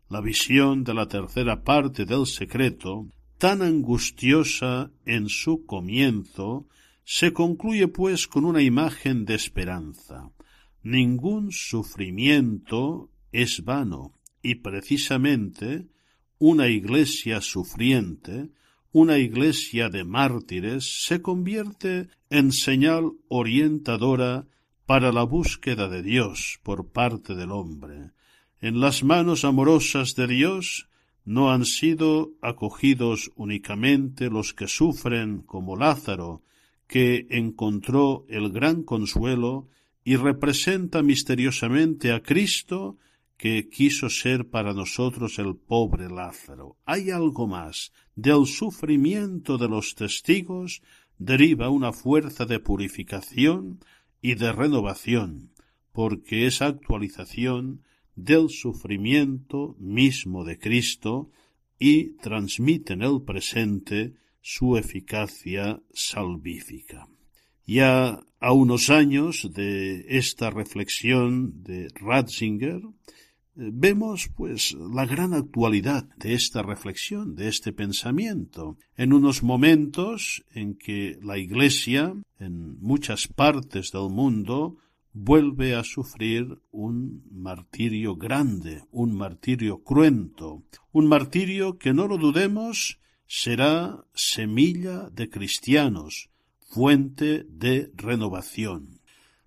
La 0.09 0.21
visión 0.21 0.83
de 0.83 0.93
la 0.95 1.07
tercera 1.07 1.63
parte 1.63 2.03
del 2.05 2.25
secreto, 2.25 3.07
tan 3.37 3.61
angustiosa 3.61 4.91
en 5.05 5.29
su 5.29 5.65
comienzo, 5.65 6.67
se 7.03 7.31
concluye 7.31 7.87
pues 7.87 8.27
con 8.27 8.43
una 8.45 8.61
imagen 8.61 9.23
de 9.23 9.35
esperanza. 9.35 10.31
Ningún 10.81 11.51
sufrimiento 11.51 13.11
es 13.31 13.63
vano, 13.63 14.13
y 14.41 14.55
precisamente 14.55 15.87
una 16.39 16.67
iglesia 16.67 17.39
sufriente, 17.39 18.49
una 18.91 19.19
iglesia 19.19 19.89
de 19.89 20.03
mártires, 20.03 21.05
se 21.05 21.21
convierte 21.21 22.09
en 22.31 22.51
señal 22.51 23.11
orientadora 23.27 24.47
para 24.85 25.11
la 25.11 25.23
búsqueda 25.23 25.87
de 25.87 26.01
Dios 26.01 26.59
por 26.63 26.91
parte 26.91 27.35
del 27.35 27.51
hombre. 27.51 28.11
En 28.59 28.79
las 28.79 29.03
manos 29.03 29.45
amorosas 29.45 30.15
de 30.15 30.27
Dios 30.27 30.89
no 31.25 31.51
han 31.51 31.65
sido 31.65 32.31
acogidos 32.41 33.31
únicamente 33.35 34.29
los 34.29 34.53
que 34.53 34.67
sufren 34.67 35.41
como 35.41 35.75
Lázaro, 35.75 36.43
que 36.87 37.27
encontró 37.29 38.25
el 38.27 38.51
gran 38.51 38.83
consuelo 38.83 39.69
y 40.03 40.15
representa 40.15 41.01
misteriosamente 41.03 42.11
a 42.11 42.21
Cristo 42.21 42.97
que 43.37 43.69
quiso 43.69 44.09
ser 44.09 44.49
para 44.49 44.73
nosotros 44.73 45.39
el 45.39 45.55
pobre 45.55 46.09
Lázaro. 46.09 46.77
Hay 46.85 47.09
algo 47.09 47.47
más. 47.47 47.91
Del 48.15 48.45
sufrimiento 48.45 49.57
de 49.57 49.67
los 49.67 49.95
testigos 49.95 50.81
deriva 51.17 51.69
una 51.69 51.91
fuerza 51.91 52.45
de 52.45 52.59
purificación 52.59 53.79
y 54.21 54.35
de 54.35 54.51
renovación, 54.51 55.51
porque 55.91 56.45
es 56.45 56.61
actualización 56.61 57.83
del 58.15 58.49
sufrimiento 58.49 59.75
mismo 59.79 60.43
de 60.43 60.59
Cristo 60.59 61.31
y 61.79 62.13
transmite 62.17 62.93
en 62.93 63.01
el 63.01 63.21
presente 63.23 64.13
su 64.41 64.77
eficacia 64.77 65.81
salvífica. 65.93 67.07
Ya 67.65 68.23
a 68.39 68.53
unos 68.53 68.89
años 68.89 69.49
de 69.53 70.05
esta 70.09 70.49
reflexión 70.49 71.63
de 71.63 71.87
Ratzinger, 71.95 72.81
vemos 73.71 74.29
pues 74.35 74.73
la 74.73 75.05
gran 75.05 75.33
actualidad 75.33 76.05
de 76.17 76.33
esta 76.33 76.63
reflexión, 76.63 77.35
de 77.35 77.47
este 77.47 77.73
pensamiento, 77.73 78.77
en 78.97 79.13
unos 79.13 79.43
momentos 79.43 80.43
en 80.53 80.75
que 80.75 81.19
la 81.21 81.37
Iglesia, 81.37 82.15
en 82.39 82.79
muchas 82.79 83.27
partes 83.27 83.91
del 83.91 84.09
mundo, 84.09 84.77
vuelve 85.13 85.75
a 85.75 85.83
sufrir 85.83 86.59
un 86.71 87.23
martirio 87.29 88.15
grande, 88.15 88.83
un 88.91 89.15
martirio 89.15 89.83
cruento, 89.83 90.63
un 90.91 91.07
martirio 91.07 91.77
que 91.77 91.93
no 91.93 92.07
lo 92.07 92.17
dudemos 92.17 92.99
será 93.27 94.05
semilla 94.13 95.09
de 95.09 95.29
cristianos, 95.29 96.29
fuente 96.59 97.45
de 97.49 97.91
renovación. 97.95 99.00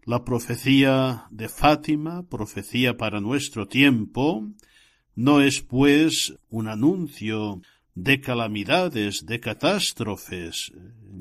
La 0.07 0.23
profecía 0.23 1.27
de 1.31 1.49
Fátima, 1.49 2.25
profecía 2.29 2.99
para 2.99 3.21
nuestro 3.21 3.67
tiempo, 3.69 4.47
no 5.15 5.41
es 5.41 5.63
pues 5.63 6.35
un 6.51 6.69
anuncio 6.69 7.63
de 7.95 8.21
calamidades, 8.21 9.25
de 9.25 9.41
catástrofes, 9.41 10.73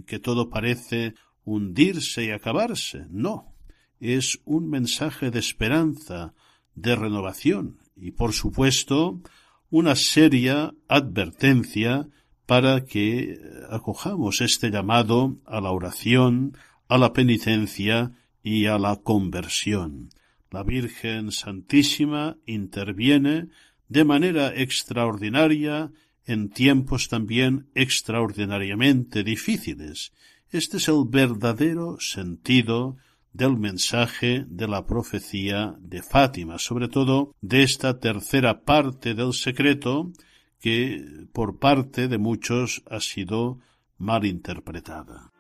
que 0.06 0.20
todo 0.20 0.50
parece 0.50 1.14
hundirse 1.46 2.26
y 2.26 2.32
acabarse. 2.32 3.06
No, 3.10 3.54
es 4.02 4.42
un 4.44 4.70
mensaje 4.70 5.32
de 5.32 5.40
esperanza, 5.40 6.34
de 6.76 6.98
renovación 6.98 7.78
y, 7.96 8.12
por 8.12 8.34
supuesto, 8.34 9.22
una 9.70 9.96
seria 9.96 10.74
advertencia 10.90 12.10
para 12.46 12.84
que 12.84 13.40
acojamos 13.70 14.42
este 14.42 14.72
llamado 14.72 15.38
a 15.46 15.62
la 15.62 15.72
oración, 15.72 16.58
a 16.90 16.98
la 16.98 17.14
penitencia 17.14 18.12
y 18.44 18.66
a 18.66 18.78
la 18.78 18.98
conversión. 18.98 20.10
La 20.52 20.64
Virgen 20.64 21.32
Santísima 21.32 22.38
interviene 22.46 23.48
de 23.88 24.04
manera 24.04 24.54
extraordinaria 24.54 25.92
en 26.26 26.50
tiempos 26.50 27.10
también 27.10 27.68
extraordinariamente 27.74 29.24
difíciles. 29.24 30.14
Este 30.52 30.78
es 30.78 30.88
el 30.88 31.06
verdadero 31.08 31.98
sentido 32.00 32.98
del 33.32 33.58
mensaje 33.58 34.46
de 34.48 34.68
la 34.68 34.86
profecía 34.86 35.76
de 35.80 36.04
Fátima, 36.04 36.60
sobre 36.60 36.88
todo 36.88 37.34
de 37.42 37.64
esta 37.64 38.00
tercera 38.00 38.62
parte 38.62 39.16
del 39.16 39.34
secreto 39.34 40.12
que 40.60 41.28
por 41.34 41.58
parte 41.58 42.08
de 42.08 42.18
muchos 42.20 42.84
ha 42.90 43.00
sido 43.00 43.60
mal 43.98 44.26
interpretada. 44.26 45.32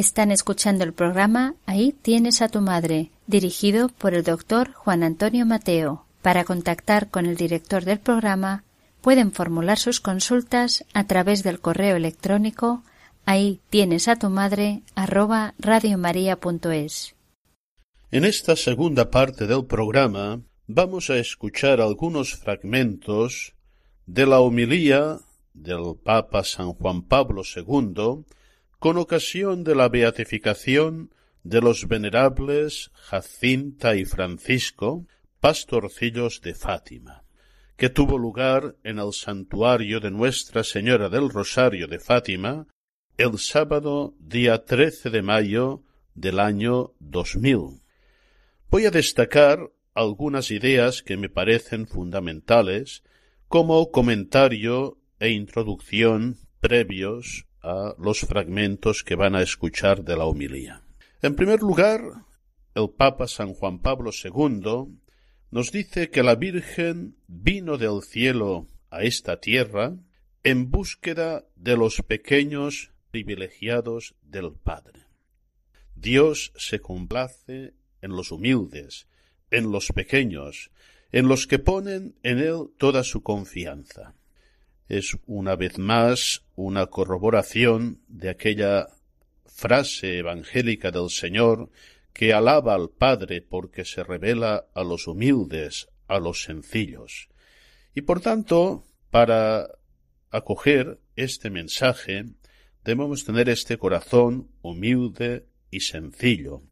Están 0.00 0.30
escuchando 0.30 0.82
el 0.82 0.94
programa 0.94 1.56
Ahí 1.66 1.92
tienes 1.92 2.40
a 2.40 2.48
tu 2.48 2.62
madre, 2.62 3.10
dirigido 3.26 3.90
por 3.90 4.14
el 4.14 4.24
doctor 4.24 4.72
Juan 4.72 5.02
Antonio 5.02 5.44
Mateo. 5.44 6.06
Para 6.22 6.44
contactar 6.44 7.10
con 7.10 7.26
el 7.26 7.36
director 7.36 7.84
del 7.84 8.00
programa, 8.00 8.64
pueden 9.02 9.30
formular 9.30 9.78
sus 9.78 10.00
consultas 10.00 10.86
a 10.94 11.04
través 11.04 11.42
del 11.42 11.60
correo 11.60 11.96
electrónico 11.96 12.82
ahí 13.26 13.60
tienes 13.68 14.08
a 14.08 14.16
tu 14.16 14.30
madre 14.30 14.80
radiomaria.es. 14.96 17.14
En 18.10 18.24
esta 18.24 18.56
segunda 18.56 19.10
parte 19.10 19.46
del 19.46 19.66
programa 19.66 20.40
vamos 20.66 21.10
a 21.10 21.18
escuchar 21.18 21.82
algunos 21.82 22.36
fragmentos 22.36 23.52
de 24.06 24.24
la 24.24 24.40
homilía 24.40 25.18
del 25.52 25.94
Papa 26.02 26.42
San 26.42 26.72
Juan 26.72 27.02
Pablo 27.02 27.42
II 27.44 28.24
con 28.80 28.96
ocasión 28.96 29.62
de 29.62 29.74
la 29.74 29.90
beatificación 29.90 31.12
de 31.42 31.60
los 31.60 31.86
venerables 31.86 32.90
Jacinta 32.94 33.94
y 33.94 34.06
Francisco, 34.06 35.06
pastorcillos 35.38 36.40
de 36.40 36.54
Fátima, 36.54 37.22
que 37.76 37.90
tuvo 37.90 38.16
lugar 38.16 38.76
en 38.82 38.98
el 38.98 39.12
santuario 39.12 40.00
de 40.00 40.10
Nuestra 40.10 40.64
Señora 40.64 41.10
del 41.10 41.28
Rosario 41.28 41.88
de 41.88 41.98
Fátima 41.98 42.68
el 43.18 43.38
sábado 43.38 44.14
día 44.18 44.64
13 44.64 45.10
de 45.10 45.20
mayo 45.20 45.82
del 46.14 46.40
año 46.40 46.94
2000. 47.00 47.82
Voy 48.70 48.86
a 48.86 48.90
destacar 48.90 49.58
algunas 49.92 50.50
ideas 50.50 51.02
que 51.02 51.18
me 51.18 51.28
parecen 51.28 51.86
fundamentales 51.86 53.02
como 53.46 53.90
comentario 53.90 54.96
e 55.18 55.28
introducción 55.28 56.38
previos 56.60 57.44
a 57.62 57.94
los 57.98 58.20
fragmentos 58.20 59.02
que 59.04 59.14
van 59.14 59.34
a 59.34 59.42
escuchar 59.42 60.04
de 60.04 60.16
la 60.16 60.24
homilía. 60.24 60.82
En 61.22 61.34
primer 61.34 61.60
lugar, 61.60 62.00
el 62.74 62.90
Papa 62.90 63.28
San 63.28 63.52
Juan 63.54 63.80
Pablo 63.80 64.10
II 64.12 64.98
nos 65.50 65.72
dice 65.72 66.10
que 66.10 66.22
la 66.22 66.36
Virgen 66.36 67.16
vino 67.26 67.76
del 67.76 68.02
cielo 68.02 68.66
a 68.90 69.02
esta 69.02 69.40
tierra 69.40 69.96
en 70.42 70.70
búsqueda 70.70 71.44
de 71.56 71.76
los 71.76 72.02
pequeños 72.02 72.92
privilegiados 73.10 74.14
del 74.22 74.52
Padre. 74.52 75.00
Dios 75.94 76.52
se 76.56 76.80
complace 76.80 77.74
en 78.00 78.12
los 78.12 78.32
humildes, 78.32 79.06
en 79.50 79.70
los 79.70 79.88
pequeños, 79.88 80.70
en 81.12 81.28
los 81.28 81.46
que 81.46 81.58
ponen 81.58 82.14
en 82.22 82.38
Él 82.38 82.68
toda 82.78 83.04
su 83.04 83.22
confianza 83.22 84.14
es 84.90 85.16
una 85.26 85.54
vez 85.54 85.78
más 85.78 86.42
una 86.56 86.86
corroboración 86.86 88.00
de 88.08 88.28
aquella 88.28 88.88
frase 89.46 90.18
evangélica 90.18 90.90
del 90.90 91.10
Señor 91.10 91.70
que 92.12 92.34
alaba 92.34 92.74
al 92.74 92.90
Padre 92.90 93.40
porque 93.40 93.84
se 93.84 94.02
revela 94.02 94.66
a 94.74 94.82
los 94.82 95.06
humildes, 95.06 95.88
a 96.08 96.18
los 96.18 96.42
sencillos. 96.42 97.28
Y 97.94 98.02
por 98.02 98.20
tanto, 98.20 98.84
para 99.10 99.68
acoger 100.32 100.98
este 101.14 101.50
mensaje, 101.50 102.24
debemos 102.84 103.24
tener 103.24 103.48
este 103.48 103.78
corazón 103.78 104.50
humilde 104.60 105.46
y 105.70 105.80
sencillo, 105.80 106.62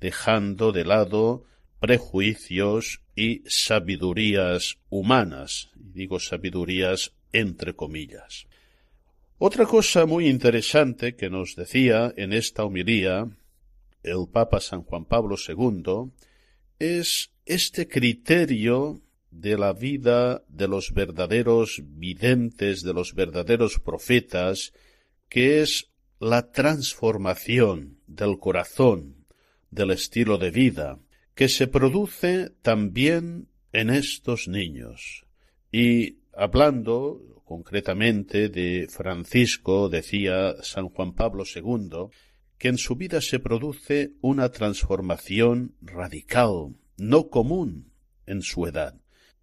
dejando 0.00 0.70
de 0.70 0.84
lado 0.84 1.44
prejuicios 1.80 3.00
y 3.16 3.42
sabidurías 3.48 4.78
humanas, 4.90 5.70
digo 5.74 6.20
sabidurías 6.20 7.12
entre 7.34 7.74
comillas. 7.74 8.46
Otra 9.38 9.66
cosa 9.66 10.06
muy 10.06 10.28
interesante 10.28 11.16
que 11.16 11.28
nos 11.28 11.56
decía 11.56 12.14
en 12.16 12.32
esta 12.32 12.64
homilía 12.64 13.28
el 14.02 14.28
Papa 14.32 14.60
San 14.60 14.82
Juan 14.82 15.04
Pablo 15.04 15.36
II 15.36 16.12
es 16.78 17.32
este 17.44 17.88
criterio 17.88 19.02
de 19.30 19.58
la 19.58 19.72
vida 19.72 20.44
de 20.48 20.68
los 20.68 20.92
verdaderos 20.92 21.82
videntes, 21.84 22.82
de 22.82 22.94
los 22.94 23.14
verdaderos 23.14 23.80
profetas, 23.80 24.72
que 25.28 25.60
es 25.60 25.90
la 26.20 26.52
transformación 26.52 27.98
del 28.06 28.38
corazón, 28.38 29.26
del 29.70 29.90
estilo 29.90 30.38
de 30.38 30.52
vida, 30.52 31.00
que 31.34 31.48
se 31.48 31.66
produce 31.66 32.50
también 32.62 33.48
en 33.72 33.90
estos 33.90 34.46
niños. 34.46 35.26
Y 35.72 36.18
Hablando 36.36 37.42
concretamente 37.44 38.48
de 38.48 38.88
Francisco, 38.88 39.88
decía 39.88 40.54
San 40.62 40.88
Juan 40.88 41.14
Pablo 41.14 41.44
II, 41.44 42.08
que 42.58 42.68
en 42.68 42.78
su 42.78 42.96
vida 42.96 43.20
se 43.20 43.38
produce 43.38 44.12
una 44.20 44.48
transformación 44.50 45.74
radical, 45.80 46.76
no 46.96 47.28
común 47.28 47.92
en 48.26 48.42
su 48.42 48.66
edad. 48.66 48.94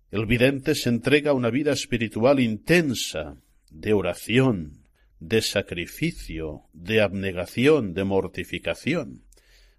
El 0.10 0.26
vidente 0.26 0.76
se 0.76 0.90
entrega 0.90 1.32
a 1.32 1.34
una 1.34 1.50
vida 1.50 1.72
espiritual 1.72 2.40
intensa, 2.40 3.38
de 3.70 3.94
oración, 3.94 4.86
de 5.20 5.42
sacrificio, 5.42 6.64
de 6.74 7.02
abnegación, 7.02 7.94
de 7.94 8.04
mortificación. 8.04 9.24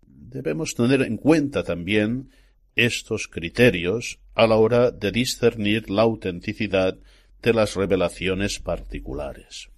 Debemos 0.06 0.74
tener 0.74 1.02
en 1.02 1.18
cuenta 1.18 1.62
también 1.62 2.30
estos 2.76 3.28
criterios 3.28 4.18
a 4.34 4.46
la 4.46 4.56
hora 4.56 4.90
de 4.90 5.12
discernir 5.12 5.90
la 5.90 6.02
autenticidad 6.02 6.98
de 7.42 7.52
las 7.52 7.74
revelaciones 7.74 8.60
particulares. 8.60 9.68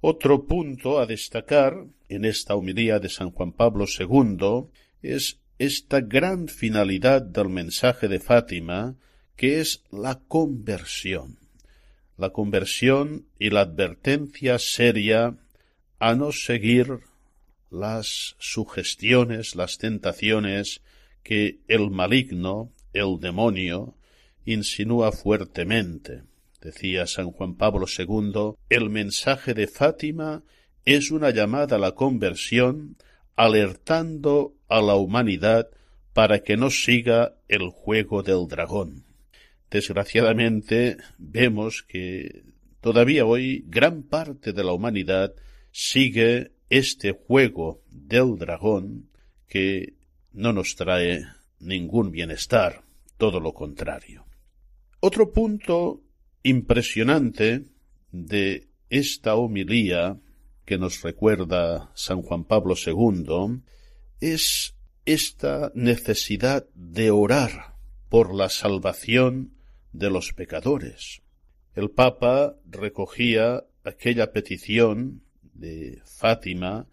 Otro 0.00 0.44
punto 0.46 0.98
a 0.98 1.06
destacar 1.06 1.86
en 2.08 2.24
esta 2.24 2.54
humilía 2.54 2.98
de 2.98 3.08
San 3.08 3.30
Juan 3.30 3.52
Pablo 3.52 3.86
II 3.86 4.66
es 5.02 5.40
esta 5.58 6.00
gran 6.00 6.48
finalidad 6.48 7.22
del 7.22 7.48
mensaje 7.48 8.08
de 8.08 8.20
Fátima, 8.20 8.96
que 9.36 9.60
es 9.60 9.82
la 9.90 10.20
conversión. 10.28 11.38
La 12.16 12.30
conversión 12.30 13.26
y 13.38 13.50
la 13.50 13.62
advertencia 13.62 14.58
seria 14.58 15.36
a 15.98 16.14
no 16.14 16.32
seguir 16.32 17.00
las 17.70 18.36
sugestiones, 18.38 19.56
las 19.56 19.78
tentaciones 19.78 20.82
que 21.24 21.58
el 21.66 21.90
maligno, 21.90 22.72
el 22.92 23.18
demonio, 23.18 23.96
insinúa 24.44 25.10
fuertemente. 25.10 26.22
Decía 26.60 27.06
San 27.06 27.32
Juan 27.32 27.56
Pablo 27.56 27.86
II, 27.86 28.54
el 28.68 28.90
mensaje 28.90 29.54
de 29.54 29.66
Fátima 29.66 30.44
es 30.84 31.10
una 31.10 31.30
llamada 31.30 31.76
a 31.76 31.78
la 31.78 31.92
conversión, 31.92 32.96
alertando 33.36 34.54
a 34.68 34.80
la 34.80 34.94
humanidad 34.94 35.68
para 36.12 36.40
que 36.40 36.56
no 36.56 36.70
siga 36.70 37.34
el 37.48 37.70
juego 37.70 38.22
del 38.22 38.46
dragón. 38.46 39.04
Desgraciadamente 39.70 40.98
vemos 41.18 41.82
que 41.82 42.44
todavía 42.80 43.24
hoy 43.24 43.64
gran 43.66 44.02
parte 44.02 44.52
de 44.52 44.62
la 44.62 44.72
humanidad 44.72 45.34
sigue 45.72 46.52
este 46.70 47.12
juego 47.12 47.82
del 47.90 48.38
dragón 48.38 49.08
que 49.48 49.94
no 50.34 50.52
nos 50.52 50.76
trae 50.76 51.24
ningún 51.60 52.10
bienestar, 52.10 52.82
todo 53.16 53.40
lo 53.40 53.54
contrario. 53.54 54.26
Otro 55.00 55.32
punto 55.32 56.02
impresionante 56.42 57.64
de 58.10 58.68
esta 58.90 59.36
homilía 59.36 60.18
que 60.64 60.78
nos 60.78 61.02
recuerda 61.02 61.90
San 61.94 62.22
Juan 62.22 62.44
Pablo 62.44 62.74
II 62.74 63.62
es 64.20 64.74
esta 65.06 65.70
necesidad 65.74 66.66
de 66.74 67.10
orar 67.10 67.74
por 68.08 68.34
la 68.34 68.48
salvación 68.48 69.52
de 69.92 70.10
los 70.10 70.32
pecadores. 70.32 71.22
El 71.74 71.90
Papa 71.90 72.56
recogía 72.70 73.64
aquella 73.84 74.32
petición 74.32 75.22
de 75.54 76.00
Fátima 76.04 76.86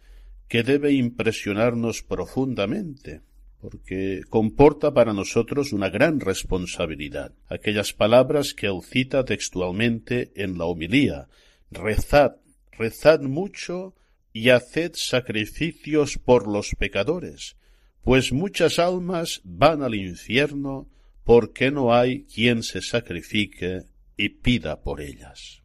que 0.47 0.63
debe 0.63 0.91
impresionarnos 0.91 2.03
profundamente 2.03 3.21
porque 3.61 4.21
comporta 4.27 4.91
para 4.93 5.13
nosotros 5.13 5.71
una 5.71 5.89
gran 5.89 6.19
responsabilidad. 6.19 7.33
Aquellas 7.47 7.93
palabras 7.93 8.55
que 8.55 8.65
él 8.65 8.81
cita 8.83 9.23
textualmente 9.23 10.31
en 10.35 10.57
la 10.57 10.65
homilía. 10.65 11.27
Rezad, 11.69 12.37
rezad 12.71 13.21
mucho 13.21 13.93
y 14.33 14.49
haced 14.49 14.93
sacrificios 14.95 16.17
por 16.17 16.47
los 16.47 16.71
pecadores, 16.77 17.55
pues 18.01 18.33
muchas 18.33 18.79
almas 18.79 19.41
van 19.43 19.83
al 19.83 19.93
infierno 19.93 20.89
porque 21.23 21.69
no 21.69 21.93
hay 21.93 22.23
quien 22.23 22.63
se 22.63 22.81
sacrifique 22.81 23.83
y 24.17 24.29
pida 24.29 24.81
por 24.81 25.01
ellas. 25.01 25.61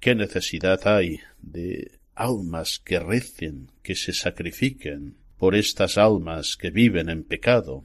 ¿Qué 0.00 0.14
necesidad 0.14 0.86
hay 0.86 1.20
de 1.40 1.98
almas 2.14 2.78
que 2.78 2.98
recen, 2.98 3.70
que 3.82 3.94
se 3.94 4.12
sacrifiquen, 4.12 5.16
por 5.42 5.56
estas 5.56 5.98
almas 5.98 6.56
que 6.56 6.70
viven 6.70 7.08
en 7.08 7.24
pecado. 7.24 7.84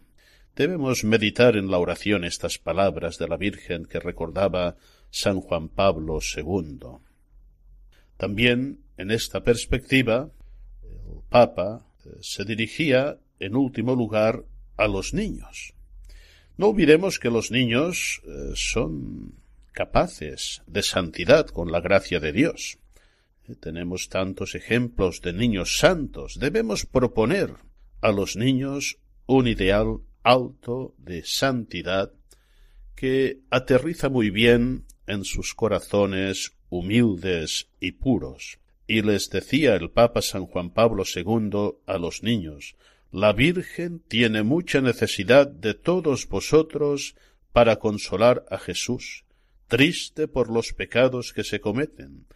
Debemos 0.56 1.04
meditar 1.04 1.58
en 1.58 1.72
la 1.72 1.80
oración 1.80 2.24
estas 2.24 2.60
palabras 2.60 3.18
de 3.18 3.28
la 3.28 3.36
Virgen 3.36 3.88
que 3.88 4.00
recordaba 4.00 4.76
San 5.10 5.42
Juan 5.42 5.68
Pablo 5.68 6.20
II. 6.22 6.78
También, 8.16 8.82
en 8.96 9.10
esta 9.10 9.42
perspectiva, 9.42 10.30
el 10.84 11.24
Papa 11.30 11.84
eh, 12.06 12.10
se 12.22 12.46
dirigía, 12.46 13.18
en 13.40 13.56
último 13.56 13.96
lugar, 13.96 14.44
a 14.76 14.88
los 14.88 15.16
niños. 15.16 15.74
No 16.58 16.68
olvidemos 16.68 17.18
que 17.18 17.32
los 17.32 17.50
niños 17.50 18.22
eh, 18.24 18.52
son 18.54 19.34
capaces 19.72 20.62
de 20.68 20.84
santidad 20.84 21.48
con 21.48 21.72
la 21.72 21.82
gracia 21.82 22.20
de 22.20 22.34
Dios. 22.34 22.78
Tenemos 23.56 24.10
tantos 24.10 24.56
ejemplos 24.56 25.22
de 25.22 25.34
niños 25.34 25.78
santos. 25.78 26.38
Debemos 26.40 26.86
proponer 26.86 27.54
a 28.02 28.12
los 28.12 28.36
niños 28.36 28.98
un 29.26 29.48
ideal 29.48 30.00
alto 30.24 30.94
de 30.98 31.24
santidad 31.24 32.12
que 32.96 33.40
aterriza 33.50 34.10
muy 34.10 34.30
bien 34.30 34.86
en 35.06 35.24
sus 35.24 35.54
corazones 35.54 36.54
humildes 36.70 37.70
y 37.80 37.94
puros. 37.94 38.60
Y 38.86 39.02
les 39.02 39.30
decía 39.30 39.76
el 39.76 39.92
Papa 39.92 40.22
San 40.22 40.46
Juan 40.46 40.72
Pablo 40.72 41.04
II 41.04 41.76
a 41.86 41.98
los 41.98 42.24
niños, 42.24 42.76
la 43.12 43.32
Virgen 43.32 44.00
tiene 44.00 44.44
mucha 44.44 44.82
necesidad 44.82 45.48
de 45.48 45.74
todos 45.74 46.28
vosotros 46.28 47.16
para 47.54 47.78
consolar 47.78 48.46
a 48.52 48.58
Jesús, 48.58 49.24
triste 49.68 50.28
por 50.28 50.52
los 50.52 50.74
pecados 50.74 51.32
que 51.34 51.44
se 51.44 51.62
cometen, 51.62 52.28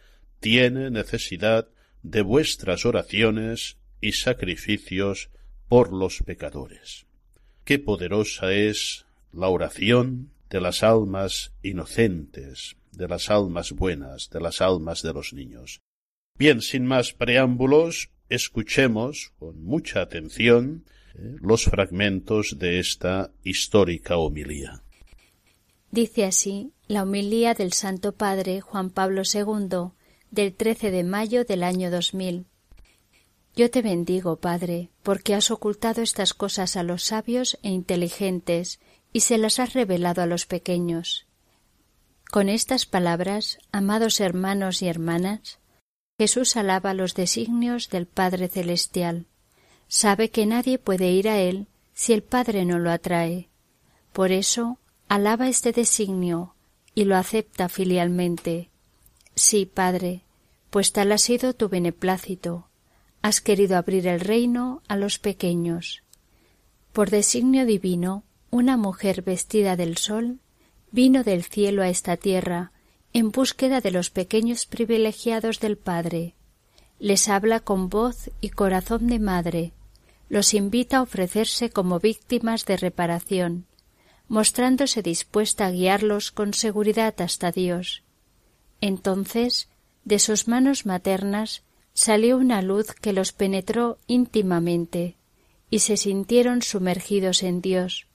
tiene 0.42 0.90
necesidad 0.90 1.68
de 2.02 2.20
vuestras 2.20 2.84
oraciones 2.84 3.78
y 4.00 4.12
sacrificios 4.12 5.30
por 5.68 5.92
los 5.92 6.18
pecadores. 6.24 7.06
Qué 7.64 7.78
poderosa 7.78 8.52
es 8.52 9.06
la 9.32 9.46
oración 9.46 10.32
de 10.50 10.60
las 10.60 10.82
almas 10.82 11.52
inocentes, 11.62 12.76
de 12.90 13.06
las 13.06 13.30
almas 13.30 13.70
buenas, 13.70 14.30
de 14.30 14.40
las 14.40 14.60
almas 14.60 15.02
de 15.02 15.12
los 15.12 15.32
niños. 15.32 15.80
Bien, 16.36 16.60
sin 16.60 16.86
más 16.86 17.12
preámbulos, 17.12 18.10
escuchemos 18.28 19.32
con 19.38 19.62
mucha 19.62 20.02
atención 20.02 20.84
eh, 21.14 21.36
los 21.40 21.66
fragmentos 21.66 22.58
de 22.58 22.80
esta 22.80 23.30
histórica 23.44 24.16
homilía. 24.16 24.82
Dice 25.92 26.24
así 26.24 26.72
la 26.88 27.04
homilía 27.04 27.54
del 27.54 27.72
Santo 27.72 28.10
Padre 28.16 28.60
Juan 28.60 28.90
Pablo 28.90 29.22
II 29.22 29.92
del 30.32 30.54
13 30.54 30.90
de 30.90 31.04
mayo 31.04 31.44
del 31.44 31.62
año 31.62 31.90
2000. 31.90 32.46
Yo 33.54 33.70
te 33.70 33.82
bendigo, 33.82 34.36
Padre, 34.36 34.88
porque 35.02 35.34
has 35.34 35.50
ocultado 35.50 36.00
estas 36.00 36.32
cosas 36.32 36.76
a 36.76 36.82
los 36.82 37.04
sabios 37.04 37.58
e 37.62 37.68
inteligentes 37.68 38.80
y 39.12 39.20
se 39.20 39.36
las 39.36 39.58
has 39.58 39.74
revelado 39.74 40.22
a 40.22 40.26
los 40.26 40.46
pequeños. 40.46 41.26
Con 42.30 42.48
estas 42.48 42.86
palabras, 42.86 43.58
amados 43.72 44.20
hermanos 44.20 44.80
y 44.80 44.88
hermanas, 44.88 45.58
Jesús 46.18 46.56
alaba 46.56 46.94
los 46.94 47.14
designios 47.14 47.90
del 47.90 48.06
Padre 48.06 48.48
Celestial. 48.48 49.26
Sabe 49.86 50.30
que 50.30 50.46
nadie 50.46 50.78
puede 50.78 51.10
ir 51.10 51.28
a 51.28 51.38
Él 51.38 51.68
si 51.92 52.14
el 52.14 52.22
Padre 52.22 52.64
no 52.64 52.78
lo 52.78 52.90
atrae. 52.90 53.50
Por 54.14 54.32
eso, 54.32 54.78
alaba 55.08 55.50
este 55.50 55.72
designio 55.72 56.54
y 56.94 57.04
lo 57.04 57.16
acepta 57.16 57.68
filialmente, 57.68 58.70
Sí, 59.34 59.66
Padre, 59.66 60.22
pues 60.70 60.92
tal 60.92 61.12
ha 61.12 61.18
sido 61.18 61.54
tu 61.54 61.68
beneplácito. 61.68 62.68
Has 63.22 63.40
querido 63.40 63.76
abrir 63.76 64.06
el 64.06 64.20
reino 64.20 64.82
a 64.88 64.96
los 64.96 65.18
pequeños. 65.18 66.02
Por 66.92 67.10
designio 67.10 67.64
divino, 67.66 68.24
una 68.50 68.76
mujer 68.76 69.22
vestida 69.22 69.76
del 69.76 69.96
sol 69.96 70.40
vino 70.90 71.24
del 71.24 71.42
cielo 71.42 71.82
a 71.82 71.88
esta 71.88 72.16
tierra 72.16 72.72
en 73.14 73.30
búsqueda 73.30 73.80
de 73.80 73.90
los 73.90 74.10
pequeños 74.10 74.66
privilegiados 74.66 75.60
del 75.60 75.76
Padre. 75.76 76.34
Les 76.98 77.28
habla 77.28 77.60
con 77.60 77.88
voz 77.88 78.30
y 78.40 78.50
corazón 78.50 79.06
de 79.06 79.18
madre, 79.18 79.72
los 80.28 80.54
invita 80.54 80.98
a 80.98 81.02
ofrecerse 81.02 81.70
como 81.70 81.98
víctimas 81.98 82.64
de 82.64 82.76
reparación, 82.76 83.66
mostrándose 84.28 85.02
dispuesta 85.02 85.66
a 85.66 85.70
guiarlos 85.70 86.30
con 86.30 86.54
seguridad 86.54 87.20
hasta 87.20 87.52
Dios. 87.52 88.02
Entonces 88.82 89.68
de 90.04 90.18
sus 90.18 90.48
manos 90.48 90.84
maternas 90.86 91.62
salió 91.94 92.36
una 92.36 92.60
luz 92.62 92.88
que 92.92 93.12
los 93.12 93.32
penetró 93.32 93.96
íntimamente 94.08 95.16
y 95.70 95.78
se 95.78 95.96
sintieron 95.96 96.62
sumergidos 96.62 97.44
en 97.44 97.62
Dios, 97.62 98.08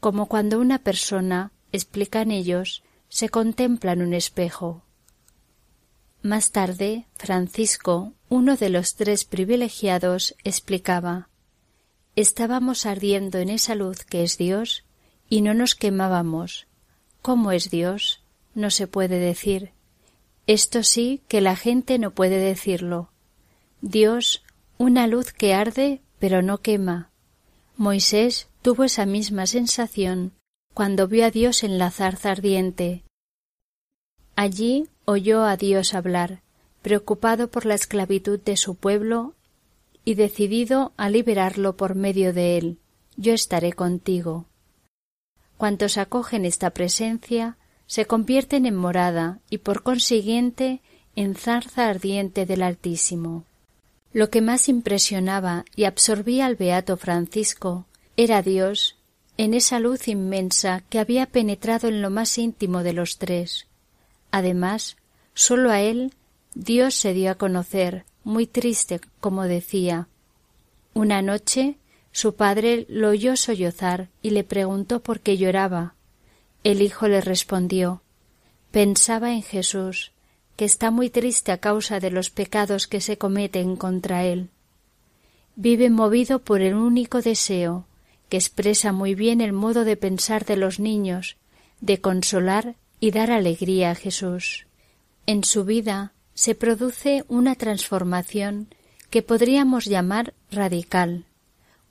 como 0.00 0.26
cuando 0.26 0.58
una 0.58 0.78
persona, 0.78 1.52
explican 1.70 2.30
ellos, 2.30 2.82
se 3.10 3.28
contempla 3.28 3.92
en 3.92 4.02
un 4.02 4.14
espejo. 4.14 4.82
Más 6.22 6.50
tarde, 6.50 7.04
Francisco, 7.18 8.14
uno 8.30 8.56
de 8.56 8.70
los 8.70 8.96
tres 8.96 9.24
privilegiados, 9.24 10.34
explicaba 10.42 11.28
Estábamos 12.16 12.86
ardiendo 12.86 13.38
en 13.38 13.50
esa 13.50 13.74
luz 13.74 14.02
que 14.04 14.22
es 14.22 14.38
Dios 14.38 14.84
y 15.28 15.42
no 15.42 15.52
nos 15.52 15.74
quemábamos. 15.74 16.66
¿Cómo 17.20 17.52
es 17.52 17.68
Dios? 17.68 18.22
No 18.54 18.70
se 18.70 18.86
puede 18.86 19.18
decir 19.18 19.75
Esto 20.46 20.82
sí 20.82 21.22
que 21.28 21.40
la 21.40 21.56
gente 21.56 21.98
no 21.98 22.12
puede 22.12 22.38
decirlo. 22.38 23.10
Dios, 23.80 24.44
una 24.78 25.06
luz 25.06 25.32
que 25.32 25.54
arde 25.54 26.00
pero 26.18 26.42
no 26.42 26.58
quema. 26.58 27.10
Moisés 27.76 28.48
tuvo 28.62 28.84
esa 28.84 29.06
misma 29.06 29.46
sensación 29.46 30.32
cuando 30.72 31.08
vio 31.08 31.26
a 31.26 31.30
Dios 31.30 31.64
en 31.64 31.78
la 31.78 31.90
zarza 31.90 32.30
ardiente. 32.30 33.02
Allí 34.34 34.88
oyó 35.04 35.44
a 35.44 35.56
Dios 35.56 35.94
hablar, 35.94 36.42
preocupado 36.82 37.50
por 37.50 37.64
la 37.64 37.74
esclavitud 37.74 38.38
de 38.38 38.56
su 38.56 38.74
pueblo 38.74 39.34
y 40.04 40.14
decidido 40.14 40.92
a 40.96 41.10
liberarlo 41.10 41.76
por 41.76 41.94
medio 41.94 42.32
de 42.32 42.58
él. 42.58 42.78
Yo 43.16 43.32
estaré 43.32 43.72
contigo. 43.72 44.46
Cuantos 45.56 45.96
acogen 45.96 46.44
esta 46.44 46.70
presencia 46.70 47.56
se 47.86 48.06
convierten 48.06 48.66
en 48.66 48.76
morada 48.76 49.38
y 49.50 49.58
por 49.58 49.82
consiguiente 49.82 50.80
en 51.14 51.34
zarza 51.34 51.88
ardiente 51.88 52.46
del 52.46 52.62
Altísimo. 52.62 53.44
Lo 54.12 54.30
que 54.30 54.40
más 54.40 54.68
impresionaba 54.68 55.64
y 55.74 55.84
absorbía 55.84 56.46
al 56.46 56.56
beato 56.56 56.96
Francisco 56.96 57.86
era 58.16 58.42
Dios 58.42 58.96
en 59.36 59.54
esa 59.54 59.78
luz 59.80 60.08
inmensa 60.08 60.82
que 60.88 60.98
había 60.98 61.26
penetrado 61.26 61.88
en 61.88 62.00
lo 62.00 62.10
más 62.10 62.38
íntimo 62.38 62.82
de 62.82 62.92
los 62.92 63.18
tres. 63.18 63.66
Además, 64.30 64.96
sólo 65.34 65.70
a 65.70 65.80
él 65.80 66.12
Dios 66.54 66.94
se 66.94 67.12
dio 67.12 67.30
a 67.30 67.34
conocer, 67.34 68.04
muy 68.24 68.46
triste, 68.46 69.00
como 69.20 69.42
decía. 69.42 70.08
Una 70.94 71.20
noche 71.20 71.76
su 72.12 72.34
padre 72.34 72.86
lo 72.88 73.10
oyó 73.10 73.36
sollozar 73.36 74.08
y 74.22 74.30
le 74.30 74.42
preguntó 74.42 75.02
por 75.02 75.20
qué 75.20 75.36
lloraba. 75.36 75.95
El 76.66 76.82
hijo 76.82 77.06
le 77.06 77.20
respondió 77.20 78.02
Pensaba 78.72 79.32
en 79.32 79.42
Jesús, 79.42 80.10
que 80.56 80.64
está 80.64 80.90
muy 80.90 81.10
triste 81.10 81.52
a 81.52 81.58
causa 81.58 82.00
de 82.00 82.10
los 82.10 82.30
pecados 82.30 82.88
que 82.88 83.00
se 83.00 83.18
cometen 83.18 83.76
contra 83.76 84.24
él. 84.24 84.50
Vive 85.54 85.90
movido 85.90 86.40
por 86.40 86.62
el 86.62 86.74
único 86.74 87.22
deseo, 87.22 87.86
que 88.28 88.36
expresa 88.36 88.90
muy 88.90 89.14
bien 89.14 89.40
el 89.40 89.52
modo 89.52 89.84
de 89.84 89.96
pensar 89.96 90.44
de 90.44 90.56
los 90.56 90.80
niños, 90.80 91.36
de 91.80 92.00
consolar 92.00 92.74
y 92.98 93.12
dar 93.12 93.30
alegría 93.30 93.92
a 93.92 93.94
Jesús. 93.94 94.66
En 95.26 95.44
su 95.44 95.64
vida 95.64 96.14
se 96.34 96.56
produce 96.56 97.24
una 97.28 97.54
transformación 97.54 98.74
que 99.08 99.22
podríamos 99.22 99.84
llamar 99.84 100.34
radical 100.50 101.26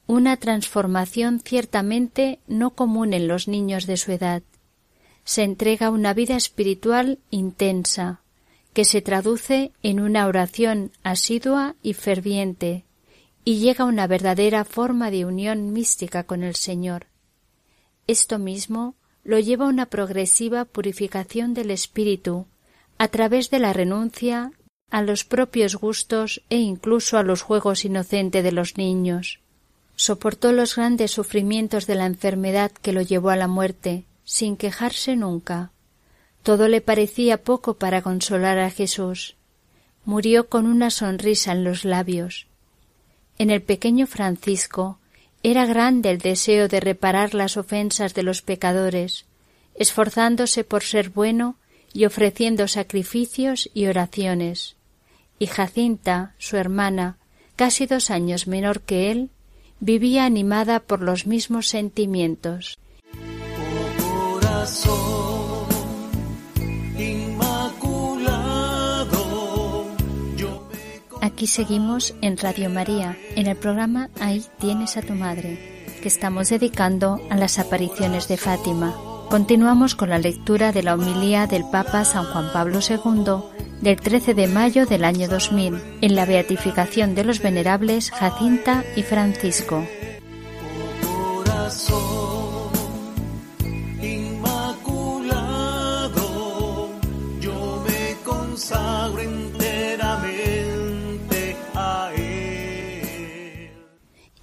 una 0.07 0.37
transformación 0.37 1.39
ciertamente 1.39 2.39
no 2.47 2.71
común 2.71 3.13
en 3.13 3.27
los 3.27 3.47
niños 3.47 3.87
de 3.87 3.97
su 3.97 4.11
edad. 4.11 4.43
Se 5.25 5.43
entrega 5.43 5.89
una 5.89 6.13
vida 6.13 6.37
espiritual 6.37 7.19
intensa, 7.31 8.21
que 8.73 8.85
se 8.85 9.01
traduce 9.01 9.71
en 9.81 9.99
una 9.99 10.27
oración 10.27 10.91
asidua 11.03 11.75
y 11.81 11.93
ferviente, 11.93 12.85
y 13.43 13.57
llega 13.57 13.85
a 13.85 13.87
una 13.87 14.05
verdadera 14.05 14.65
forma 14.65 15.09
de 15.11 15.25
unión 15.25 15.73
mística 15.73 16.23
con 16.23 16.43
el 16.43 16.55
Señor. 16.55 17.07
Esto 18.07 18.37
mismo 18.37 18.95
lo 19.23 19.39
lleva 19.39 19.65
a 19.65 19.69
una 19.69 19.87
progresiva 19.87 20.65
purificación 20.65 21.55
del 21.55 21.71
espíritu, 21.71 22.45
a 22.99 23.07
través 23.07 23.49
de 23.49 23.59
la 23.59 23.73
renuncia 23.73 24.51
a 24.91 25.01
los 25.01 25.25
propios 25.25 25.75
gustos 25.75 26.43
e 26.49 26.57
incluso 26.57 27.17
a 27.17 27.23
los 27.23 27.41
juegos 27.41 27.83
inocentes 27.83 28.43
de 28.43 28.51
los 28.51 28.77
niños. 28.77 29.39
Soportó 29.95 30.51
los 30.51 30.75
grandes 30.75 31.11
sufrimientos 31.11 31.87
de 31.87 31.95
la 31.95 32.05
enfermedad 32.05 32.71
que 32.71 32.93
lo 32.93 33.01
llevó 33.01 33.29
a 33.31 33.35
la 33.35 33.47
muerte, 33.47 34.03
sin 34.25 34.57
quejarse 34.57 35.15
nunca. 35.15 35.71
Todo 36.43 36.67
le 36.67 36.81
parecía 36.81 37.43
poco 37.43 37.75
para 37.75 38.01
consolar 38.01 38.59
a 38.59 38.69
Jesús. 38.69 39.35
Murió 40.03 40.49
con 40.49 40.65
una 40.65 40.89
sonrisa 40.89 41.53
en 41.53 41.63
los 41.63 41.85
labios. 41.85 42.47
En 43.37 43.49
el 43.49 43.61
pequeño 43.61 44.07
Francisco 44.07 44.99
era 45.43 45.65
grande 45.65 46.09
el 46.09 46.17
deseo 46.17 46.67
de 46.67 46.79
reparar 46.79 47.33
las 47.33 47.55
ofensas 47.55 48.13
de 48.13 48.23
los 48.23 48.41
pecadores, 48.41 49.25
esforzándose 49.75 50.63
por 50.63 50.83
ser 50.83 51.09
bueno 51.09 51.57
y 51.93 52.05
ofreciendo 52.05 52.67
sacrificios 52.67 53.69
y 53.73 53.85
oraciones. 53.85 54.75
Y 55.37 55.47
Jacinta, 55.47 56.33
su 56.37 56.57
hermana, 56.57 57.17
casi 57.55 57.85
dos 57.85 58.09
años 58.09 58.47
menor 58.47 58.81
que 58.81 59.11
él, 59.11 59.29
vivía 59.79 60.25
animada 60.25 60.79
por 60.79 61.01
los 61.01 61.27
mismos 61.27 61.67
sentimientos. 61.67 62.77
Aquí 71.21 71.47
seguimos 71.47 72.15
en 72.21 72.37
Radio 72.37 72.69
María, 72.69 73.17
en 73.35 73.45
el 73.47 73.57
programa 73.57 74.09
Ahí 74.19 74.43
tienes 74.57 74.97
a 74.97 75.01
tu 75.01 75.13
madre, 75.13 75.85
que 76.01 76.07
estamos 76.07 76.49
dedicando 76.49 77.21
a 77.29 77.35
las 77.35 77.59
apariciones 77.59 78.27
de 78.27 78.37
Fátima. 78.37 78.95
Continuamos 79.29 79.95
con 79.95 80.09
la 80.09 80.17
lectura 80.17 80.71
de 80.71 80.81
la 80.81 80.95
homilía 80.95 81.45
del 81.45 81.65
Papa 81.69 82.05
San 82.05 82.25
Juan 82.25 82.51
Pablo 82.53 82.79
II 82.79 83.81
del 83.81 83.97
13 83.97 84.33
de 84.33 84.47
mayo 84.47 84.85
del 84.85 85.03
año 85.03 85.27
2000 85.27 85.99
en 86.01 86.15
la 86.15 86.25
beatificación 86.25 87.15
de 87.15 87.23
los 87.23 87.41
venerables 87.41 88.11
Jacinta 88.11 88.83
y 88.95 89.03
Francisco. 89.03 89.83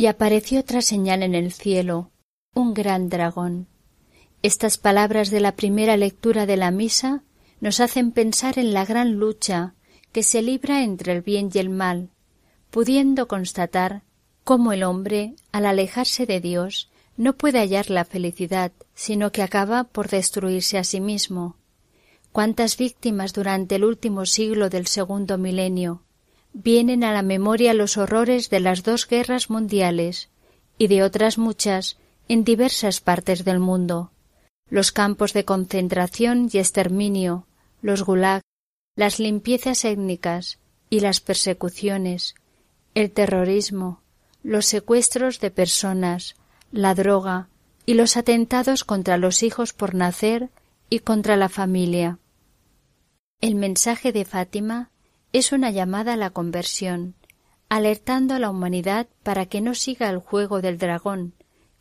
Y 0.02 0.08
apareció 0.08 0.58
otra 0.58 0.82
señal 0.82 1.22
en 1.22 1.36
el 1.36 1.52
cielo, 1.52 2.10
un 2.56 2.74
gran 2.74 3.08
dragón. 3.08 3.68
Estas 4.42 4.76
palabras 4.76 5.30
de 5.30 5.38
la 5.38 5.54
primera 5.54 5.96
lectura 5.96 6.44
de 6.44 6.56
la 6.56 6.72
misa 6.72 7.22
nos 7.60 7.78
hacen 7.78 8.10
pensar 8.10 8.58
en 8.58 8.72
la 8.74 8.84
gran 8.84 9.12
lucha 9.12 9.76
que 10.10 10.24
se 10.24 10.42
libra 10.42 10.82
entre 10.82 11.12
el 11.12 11.22
bien 11.22 11.50
y 11.54 11.58
el 11.60 11.70
mal, 11.70 12.10
pudiendo 12.70 13.28
constatar 13.28 14.02
cómo 14.42 14.72
el 14.72 14.82
hombre, 14.82 15.36
al 15.52 15.66
alejarse 15.66 16.26
de 16.26 16.40
Dios, 16.40 16.90
no 17.16 17.36
puede 17.36 17.60
hallar 17.60 17.88
la 17.88 18.04
felicidad, 18.04 18.72
sino 18.94 19.30
que 19.30 19.42
acaba 19.42 19.84
por 19.84 20.08
destruirse 20.08 20.78
a 20.78 20.82
sí 20.82 21.00
mismo. 21.00 21.58
Cuántas 22.32 22.76
víctimas 22.76 23.32
durante 23.34 23.76
el 23.76 23.84
último 23.84 24.26
siglo 24.26 24.68
del 24.68 24.88
segundo 24.88 25.38
milenio 25.38 26.02
vienen 26.52 27.04
a 27.04 27.12
la 27.12 27.22
memoria 27.22 27.74
los 27.74 27.96
horrores 27.96 28.50
de 28.50 28.60
las 28.60 28.82
dos 28.82 29.06
guerras 29.06 29.50
mundiales 29.50 30.28
y 30.78 30.88
de 30.88 31.02
otras 31.02 31.38
muchas 31.38 31.96
en 32.28 32.44
diversas 32.44 33.00
partes 33.00 33.44
del 33.44 33.58
mundo, 33.58 34.10
los 34.68 34.92
campos 34.92 35.32
de 35.32 35.44
concentración 35.44 36.48
y 36.52 36.58
exterminio, 36.58 37.46
los 37.80 38.04
gulag, 38.04 38.42
las 38.96 39.18
limpiezas 39.18 39.84
étnicas 39.84 40.58
y 40.90 41.00
las 41.00 41.20
persecuciones, 41.20 42.34
el 42.94 43.10
terrorismo, 43.10 44.00
los 44.42 44.66
secuestros 44.66 45.40
de 45.40 45.50
personas, 45.50 46.36
la 46.70 46.94
droga 46.94 47.48
y 47.86 47.94
los 47.94 48.16
atentados 48.16 48.84
contra 48.84 49.16
los 49.16 49.42
hijos 49.42 49.72
por 49.72 49.94
nacer 49.94 50.50
y 50.90 51.00
contra 51.00 51.36
la 51.36 51.48
familia. 51.48 52.18
El 53.40 53.54
mensaje 53.56 54.12
de 54.12 54.24
Fátima 54.24 54.90
es 55.32 55.52
una 55.52 55.70
llamada 55.70 56.14
a 56.14 56.16
la 56.16 56.30
conversión, 56.30 57.14
alertando 57.68 58.34
a 58.34 58.38
la 58.38 58.50
humanidad 58.50 59.06
para 59.22 59.46
que 59.46 59.60
no 59.60 59.74
siga 59.74 60.10
el 60.10 60.18
juego 60.18 60.60
del 60.60 60.78
dragón, 60.78 61.34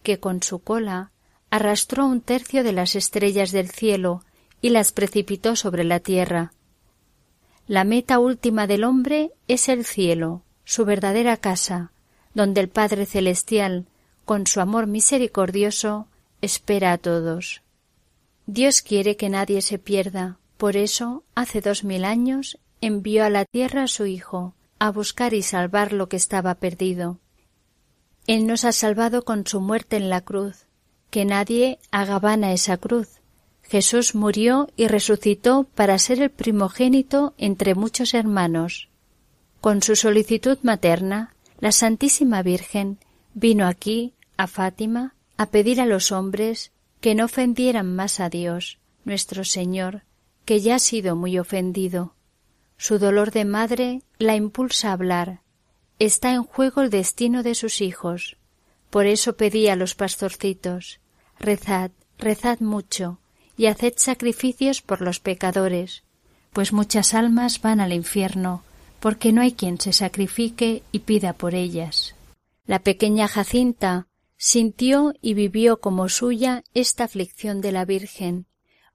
que 0.03 0.19
con 0.19 0.41
su 0.41 0.59
cola 0.59 1.11
arrastró 1.49 2.05
un 2.05 2.21
tercio 2.21 2.63
de 2.63 2.71
las 2.71 2.95
estrellas 2.95 3.51
del 3.51 3.69
cielo 3.69 4.23
y 4.61 4.69
las 4.69 4.91
precipitó 4.91 5.55
sobre 5.55 5.83
la 5.83 5.99
tierra. 5.99 6.53
La 7.67 7.83
meta 7.83 8.19
última 8.19 8.67
del 8.67 8.83
hombre 8.83 9.31
es 9.47 9.67
el 9.69 9.85
cielo, 9.85 10.43
su 10.63 10.85
verdadera 10.85 11.37
casa, 11.37 11.91
donde 12.33 12.61
el 12.61 12.69
Padre 12.69 13.05
Celestial, 13.05 13.85
con 14.23 14.47
su 14.47 14.61
amor 14.61 14.87
misericordioso, 14.87 16.07
espera 16.41 16.93
a 16.93 16.97
todos. 16.97 17.61
Dios 18.45 18.81
quiere 18.81 19.17
que 19.17 19.29
nadie 19.29 19.61
se 19.61 19.77
pierda, 19.77 20.39
por 20.57 20.77
eso, 20.77 21.23
hace 21.35 21.59
dos 21.59 21.83
mil 21.83 22.05
años, 22.05 22.57
envió 22.81 23.23
a 23.23 23.29
la 23.29 23.45
tierra 23.45 23.83
a 23.83 23.87
su 23.87 24.05
Hijo, 24.05 24.55
a 24.79 24.91
buscar 24.91 25.33
y 25.33 25.43
salvar 25.43 25.93
lo 25.93 26.09
que 26.09 26.17
estaba 26.17 26.55
perdido. 26.55 27.19
Él 28.27 28.47
nos 28.47 28.65
ha 28.65 28.71
salvado 28.71 29.23
con 29.23 29.47
su 29.47 29.61
muerte 29.61 29.97
en 29.97 30.09
la 30.09 30.21
cruz, 30.21 30.65
que 31.09 31.25
nadie 31.25 31.79
haga 31.91 32.19
vana 32.19 32.53
esa 32.53 32.77
cruz, 32.77 33.21
Jesús 33.71 34.15
murió 34.15 34.67
y 34.75 34.87
resucitó 34.87 35.63
para 35.63 35.97
ser 35.97 36.21
el 36.21 36.29
primogénito 36.29 37.33
entre 37.37 37.73
muchos 37.73 38.13
hermanos. 38.13 38.89
Con 39.61 39.81
su 39.81 39.95
solicitud 39.95 40.57
materna, 40.61 41.33
la 41.61 41.71
Santísima 41.71 42.43
Virgen 42.43 42.97
vino 43.33 43.65
aquí, 43.65 44.13
a 44.35 44.47
Fátima, 44.47 45.15
a 45.37 45.45
pedir 45.45 45.79
a 45.79 45.85
los 45.85 46.11
hombres 46.11 46.73
que 46.99 47.15
no 47.15 47.23
ofendieran 47.23 47.95
más 47.95 48.19
a 48.19 48.27
Dios, 48.27 48.79
nuestro 49.05 49.45
Señor, 49.45 50.03
que 50.43 50.59
ya 50.59 50.75
ha 50.75 50.79
sido 50.79 51.15
muy 51.15 51.39
ofendido, 51.39 52.13
Su 52.81 52.97
dolor 52.97 53.29
de 53.29 53.45
madre 53.45 54.01
la 54.17 54.35
impulsa 54.35 54.89
a 54.89 54.93
hablar. 54.93 55.41
Está 55.99 56.33
en 56.33 56.41
juego 56.41 56.81
el 56.81 56.89
destino 56.89 57.43
de 57.43 57.53
sus 57.53 57.79
hijos. 57.79 58.37
Por 58.89 59.05
eso 59.05 59.37
pedí 59.37 59.67
a 59.67 59.75
los 59.75 59.93
pastorcitos 59.93 60.99
Rezad, 61.37 61.91
rezad 62.17 62.59
mucho, 62.59 63.19
y 63.55 63.67
haced 63.67 63.93
sacrificios 63.97 64.81
por 64.81 65.01
los 65.01 65.19
pecadores, 65.19 66.01
pues 66.53 66.73
muchas 66.73 67.13
almas 67.13 67.61
van 67.61 67.81
al 67.81 67.93
infierno, 67.93 68.63
porque 68.99 69.31
no 69.31 69.41
hay 69.41 69.51
quien 69.51 69.79
se 69.79 69.93
sacrifique 69.93 70.81
y 70.91 70.99
pida 71.01 71.33
por 71.33 71.53
ellas. 71.53 72.15
La 72.65 72.79
pequeña 72.79 73.27
Jacinta 73.27 74.07
sintió 74.37 75.13
y 75.21 75.35
vivió 75.35 75.81
como 75.81 76.09
suya 76.09 76.63
esta 76.73 77.03
aflicción 77.03 77.61
de 77.61 77.73
la 77.73 77.85
Virgen, 77.85 78.47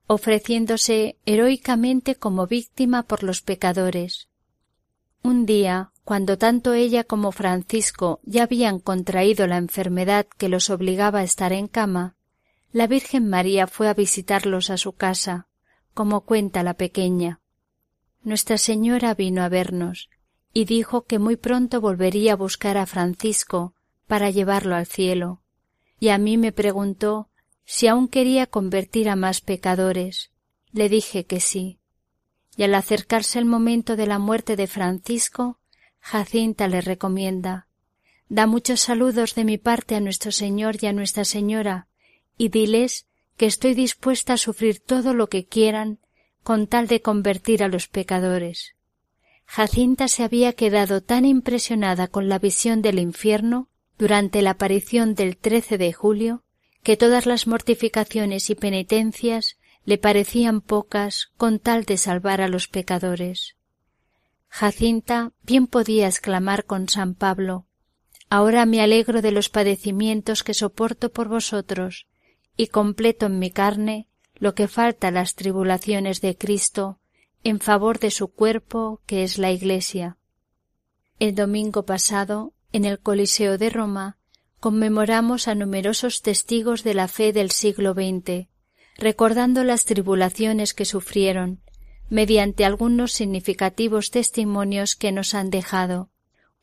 ofreciéndose 0.07 1.17
heroicamente 1.25 2.15
como 2.15 2.47
víctima 2.47 3.03
por 3.03 3.23
los 3.23 3.41
pecadores. 3.41 4.29
Un 5.21 5.45
día, 5.45 5.91
cuando 6.05 6.37
tanto 6.37 6.73
ella 6.73 7.03
como 7.03 7.33
Francisco 7.33 8.21
ya 8.23 8.43
habían 8.43 8.79
contraído 8.79 9.45
la 9.45 9.57
enfermedad 9.57 10.25
que 10.37 10.47
los 10.47 10.69
obligaba 10.69 11.19
a 11.19 11.23
estar 11.23 11.51
en 11.51 11.67
cama, 11.67 12.15
la 12.71 12.87
Virgen 12.87 13.29
María 13.29 13.67
fue 13.67 13.89
a 13.89 13.93
visitarlos 13.93 14.69
a 14.69 14.77
su 14.77 14.93
casa, 14.93 15.47
como 15.93 16.21
cuenta 16.21 16.63
la 16.63 16.75
pequeña. 16.75 17.41
Nuestra 18.23 18.57
Señora 18.57 19.13
vino 19.13 19.43
a 19.43 19.49
vernos 19.49 20.09
y 20.53 20.65
dijo 20.65 21.05
que 21.05 21.19
muy 21.19 21.35
pronto 21.35 21.81
volvería 21.81 22.33
a 22.33 22.37
buscar 22.37 22.77
a 22.77 22.85
Francisco 22.85 23.73
para 24.07 24.29
llevarlo 24.29 24.75
al 24.75 24.85
cielo, 24.85 25.41
y 25.99 26.09
a 26.09 26.17
mí 26.17 26.37
me 26.37 26.51
preguntó 26.51 27.29
si 27.69 27.87
aún 27.87 28.07
quería 28.07 28.47
convertir 28.47 29.09
a 29.09 29.17
más 29.17 29.41
pecadores. 29.41 30.31
Le 30.71 30.87
dije 30.87 31.25
que 31.25 31.41
sí. 31.41 31.79
Y 32.55 32.63
al 32.63 32.73
acercarse 32.73 33.39
el 33.39 33.45
momento 33.45 33.97
de 33.97 34.07
la 34.07 34.19
muerte 34.19 34.55
de 34.55 34.67
Francisco, 34.67 35.59
Jacinta 35.99 36.69
le 36.69 36.79
recomienda 36.81 37.67
Da 38.29 38.47
muchos 38.47 38.79
saludos 38.79 39.35
de 39.35 39.43
mi 39.43 39.57
parte 39.57 39.95
a 39.95 39.99
nuestro 39.99 40.31
Señor 40.31 40.77
y 40.81 40.87
a 40.87 40.93
Nuestra 40.93 41.25
Señora, 41.25 41.87
y 42.37 42.49
diles 42.49 43.05
que 43.35 43.45
estoy 43.45 43.73
dispuesta 43.73 44.33
a 44.33 44.37
sufrir 44.37 44.79
todo 44.79 45.13
lo 45.13 45.27
que 45.27 45.45
quieran 45.45 45.99
con 46.43 46.67
tal 46.67 46.87
de 46.87 47.01
convertir 47.01 47.63
a 47.63 47.67
los 47.67 47.87
pecadores. 47.89 48.75
Jacinta 49.45 50.07
se 50.07 50.23
había 50.23 50.53
quedado 50.53 51.01
tan 51.01 51.25
impresionada 51.25 52.07
con 52.07 52.29
la 52.29 52.39
visión 52.39 52.81
del 52.81 52.99
infierno 52.99 53.69
durante 53.97 54.41
la 54.41 54.51
aparición 54.51 55.15
del 55.15 55.37
13 55.37 55.77
de 55.77 55.93
julio 55.93 56.43
que 56.87 56.95
todas 56.95 57.25
las 57.25 57.47
mortificaciones 57.47 58.49
y 58.49 58.55
penitencias 58.55 59.57
le 59.83 59.97
parecían 59.97 60.61
pocas 60.61 61.33
con 61.35 61.59
tal 61.59 61.83
de 61.83 61.97
salvar 61.97 62.39
a 62.39 62.47
los 62.47 62.69
pecadores. 62.69 63.57
Jacinta 64.47 65.33
bien 65.43 65.67
podía 65.67 66.07
exclamar 66.07 66.63
con 66.63 66.87
San 66.87 67.13
Pablo 67.13 67.65
Ahora 68.29 68.65
me 68.65 68.79
alegro 68.79 69.21
de 69.21 69.33
los 69.33 69.49
padecimientos 69.49 70.45
que 70.45 70.53
soporto 70.53 71.11
por 71.11 71.27
vosotros, 71.27 72.07
y 72.55 72.67
completo 72.67 73.25
en 73.25 73.37
mi 73.37 73.51
carne 73.51 74.07
lo 74.35 74.55
que 74.55 74.69
falta 74.69 75.09
a 75.09 75.11
las 75.11 75.35
tribulaciones 75.35 76.21
de 76.21 76.37
Cristo 76.37 77.01
en 77.43 77.59
favor 77.59 77.99
de 77.99 78.11
su 78.11 78.29
cuerpo 78.29 79.01
que 79.05 79.23
es 79.23 79.37
la 79.37 79.51
Iglesia. 79.51 80.15
El 81.19 81.35
domingo 81.35 81.83
pasado, 81.83 82.53
en 82.71 82.85
el 82.85 82.97
Coliseo 82.99 83.57
de 83.57 83.71
Roma, 83.71 84.16
conmemoramos 84.59 85.47
a 85.47 85.55
numerosos 85.55 86.21
testigos 86.21 86.83
de 86.83 86.93
la 86.93 87.07
fe 87.07 87.31
del 87.31 87.51
siglo 87.51 87.93
XX, 87.93 88.47
recordando 88.97 89.63
las 89.63 89.85
tribulaciones 89.85 90.73
que 90.73 90.85
sufrieron, 90.85 91.61
mediante 92.09 92.65
algunos 92.65 93.11
significativos 93.11 94.11
testimonios 94.11 94.95
que 94.95 95.11
nos 95.11 95.35
han 95.35 95.49
dejado. 95.49 96.09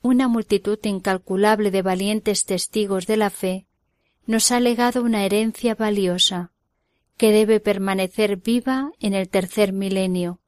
Una 0.02 0.28
multitud 0.28 0.78
incalculable 0.82 1.70
de 1.70 1.82
valientes 1.82 2.44
testigos 2.44 3.06
de 3.06 3.16
la 3.16 3.30
fe 3.30 3.66
nos 4.26 4.50
ha 4.50 4.60
legado 4.60 5.02
una 5.02 5.24
herencia 5.24 5.74
valiosa, 5.74 6.50
que 7.16 7.30
debe 7.30 7.60
permanecer 7.60 8.36
viva 8.36 8.90
en 8.98 9.14
el 9.14 9.28
tercer 9.28 9.72
milenio. 9.72 10.40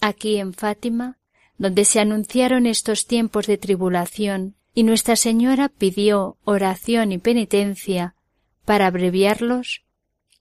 Aquí 0.00 0.36
en 0.36 0.52
Fátima, 0.52 1.18
donde 1.56 1.84
se 1.84 1.98
anunciaron 2.00 2.66
estos 2.66 3.06
tiempos 3.06 3.46
de 3.46 3.56
tribulación 3.56 4.57
y 4.78 4.84
Nuestra 4.84 5.16
Señora 5.16 5.68
pidió 5.68 6.36
oración 6.44 7.10
y 7.10 7.18
penitencia 7.18 8.14
para 8.64 8.86
abreviarlos, 8.86 9.82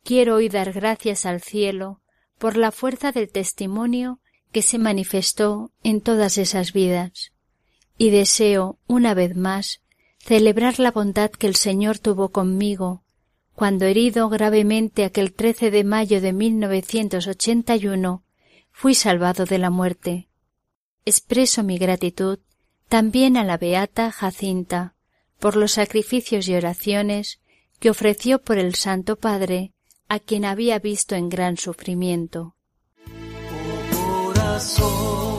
quiero 0.04 0.36
hoy 0.36 0.48
dar 0.48 0.74
gracias 0.74 1.26
al 1.26 1.42
cielo 1.42 2.02
por 2.38 2.56
la 2.56 2.72
fuerza 2.72 3.12
del 3.12 3.32
testimonio 3.32 4.20
que 4.52 4.62
se 4.62 4.78
manifestó 4.78 5.72
en 5.82 6.02
todas 6.02 6.38
esas 6.38 6.72
vidas, 6.72 7.34
y 7.98 8.12
deseo, 8.12 8.78
una 8.86 9.16
vez 9.16 9.36
más, 9.36 9.82
celebrar 10.20 10.78
la 10.78 10.92
bondad 10.92 11.32
que 11.32 11.48
el 11.48 11.56
Señor 11.56 11.98
tuvo 11.98 12.30
conmigo 12.30 13.04
cuando 13.56 13.86
herido 13.86 14.30
gravemente 14.30 15.04
aquel 15.04 15.34
13 15.34 15.72
de 15.72 15.84
mayo 15.84 16.22
de 16.22 16.34
1981 16.34 18.24
fui 18.72 18.94
salvado 18.94 19.46
de 19.46 19.58
la 19.58 19.72
muerte. 19.72 20.30
Expreso 21.06 21.64
mi 21.64 21.80
gratitud 21.80 22.38
también 22.90 23.38
a 23.38 23.44
la 23.44 23.58
beata 23.58 24.12
Jacinta 24.12 24.96
por 25.40 25.56
los 25.56 25.74
sacrificios 25.74 26.48
y 26.48 26.56
oraciones 26.56 27.40
que 27.80 27.90
ofreció 27.90 28.42
por 28.42 28.58
el 28.58 28.76
Santo 28.76 29.18
Padre 29.18 29.74
a 30.08 30.20
quien 30.20 30.46
había 30.46 30.80
visto 30.80 31.16
en 31.16 31.30
gran 31.30 31.58
sufrimiento. 31.58 32.56
Oh, 34.80 35.37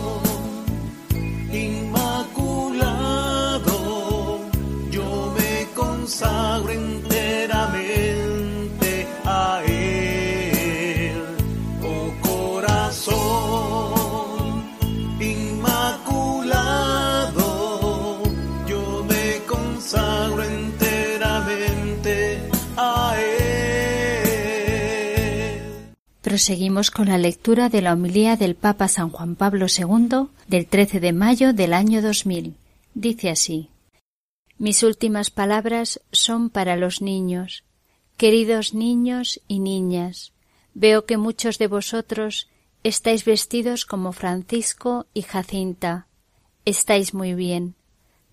Proseguimos 26.39 26.93
con 26.93 27.09
la 27.09 27.19
lectura 27.19 27.69
de 27.69 27.83
la 27.83 27.95
homilía 27.95 28.37
del 28.37 28.55
Papa 28.55 28.87
San 28.87 29.11
Juan 29.11 29.35
Pablo 29.35 29.67
II 29.67 30.29
del 30.47 30.69
13 30.69 31.01
de 31.01 31.13
mayo 31.13 31.53
del 31.53 31.75
año 31.75 32.01
2000. 32.01 32.55
Dice 32.95 33.31
así: 33.31 33.71
Mis 34.57 34.85
últimas 34.85 35.31
palabras 35.31 36.01
son 36.13 36.49
para 36.49 36.77
los 36.77 37.03
niños. 37.03 37.65
Queridos 38.17 38.73
niños 38.73 39.41
y 39.49 39.59
niñas, 39.59 40.33
veo 40.75 41.07
que 41.07 41.17
muchos 41.17 41.59
de 41.59 41.67
vosotros 41.67 42.49
estáis 42.85 43.25
vestidos 43.25 43.85
como 43.85 44.13
Francisco 44.13 45.07
y 45.15 45.23
Jacinta. 45.23 46.07
Estáis 46.65 47.15
muy 47.15 47.35
bien. 47.35 47.75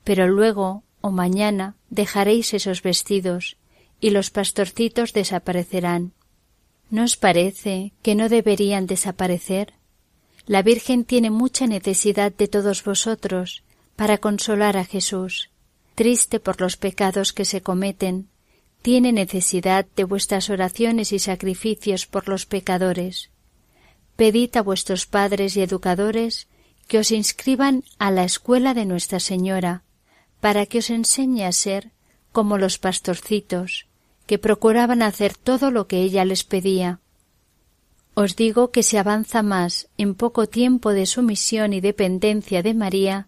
Pero 0.04 0.28
luego 0.28 0.84
o 1.02 1.10
mañana 1.10 1.74
dejaréis 1.90 2.54
esos 2.54 2.84
vestidos 2.84 3.58
y 4.00 4.12
los 4.12 4.30
pastorcitos 4.30 5.12
desaparecerán. 5.12 6.14
¿No 6.90 7.04
os 7.04 7.18
parece 7.18 7.94
que 8.02 8.16
no 8.16 8.30
deberían 8.30 8.86
desaparecer? 8.88 9.74
La 10.46 10.62
Virgen 10.62 11.06
tiene 11.06 11.32
mucha 11.32 11.66
necesidad 11.66 12.32
de 12.32 12.48
todos 12.48 12.84
vosotros 12.84 13.64
para 13.96 14.20
consolar 14.20 14.78
a 14.78 14.86
Jesús. 14.86 15.50
Triste 15.96 16.40
por 16.40 16.62
los 16.62 16.78
pecados 16.78 17.34
que 17.34 17.46
se 17.46 17.62
cometen, 17.62 18.28
tiene 18.82 19.12
necesidad 19.12 19.88
de 19.96 20.04
vuestras 20.04 20.50
oraciones 20.52 21.12
y 21.12 21.20
sacrificios 21.20 22.06
por 22.06 22.28
los 22.28 22.46
pecadores. 22.46 23.32
Pedid 24.16 24.56
a 24.58 24.62
vuestros 24.62 25.08
padres 25.08 25.58
y 25.58 25.62
educadores 25.62 26.48
que 26.88 27.00
os 27.00 27.12
inscriban 27.12 27.84
a 27.98 28.12
la 28.12 28.24
escuela 28.24 28.76
de 28.76 28.86
Nuestra 28.86 29.20
Señora, 29.20 29.84
para 30.40 30.68
que 30.68 30.78
os 30.80 30.92
enseñe 30.92 31.46
a 31.46 31.52
ser 31.52 31.92
como 32.32 32.60
los 32.60 32.78
pastorcitos, 32.78 33.88
que 34.26 34.40
procuraban 34.40 35.02
hacer 35.02 35.36
todo 35.36 35.72
lo 35.72 35.88
que 35.88 36.02
ella 36.02 36.26
les 36.26 36.44
pedía. 36.44 37.00
Os 38.14 38.36
digo 38.36 38.72
que 38.72 38.84
se 38.84 38.98
avanza 38.98 39.44
más 39.44 39.90
en 39.98 40.16
poco 40.16 40.48
tiempo 40.48 40.92
de 40.92 41.06
sumisión 41.06 41.74
y 41.74 41.82
dependencia 41.82 42.64
de 42.64 42.74
María 42.74 43.28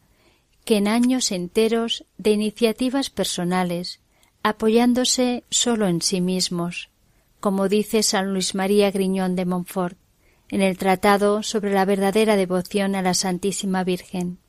que 0.66 0.78
en 0.78 0.88
años 0.88 1.32
enteros 1.32 2.06
de 2.18 2.32
iniciativas 2.32 3.10
personales, 3.10 4.02
apoyándose 4.44 5.44
sólo 5.50 5.88
en 5.88 6.02
sí 6.02 6.22
mismos, 6.22 6.90
como 7.40 7.70
dice 7.70 8.04
San 8.04 8.34
Luis 8.34 8.56
María 8.56 8.92
Griñón 8.92 9.36
de 9.36 9.46
Montfort 9.46 9.98
en 10.50 10.62
el 10.62 10.78
Tratado 10.78 11.44
sobre 11.44 11.74
la 11.74 11.86
verdadera 11.86 12.36
devoción 12.36 12.96
a 12.96 13.02
la 13.02 13.14
Santísima 13.14 13.84
Virgen. 13.84 14.40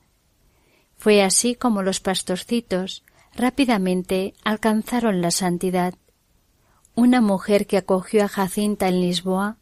Fue 0.96 1.22
así 1.22 1.55
como 1.55 1.82
los 1.82 2.01
pastorcitos 2.01 3.05
rápidamente 3.34 4.34
alcanzaron 4.44 5.20
la 5.20 5.30
santidad. 5.30 5.94
Una 6.99 7.20
mujer 7.20 7.68
que 7.68 7.76
acogió 7.76 8.24
a 8.24 8.28
Jacinta 8.28 8.88
en 8.88 9.01
Lisboa 9.01 9.57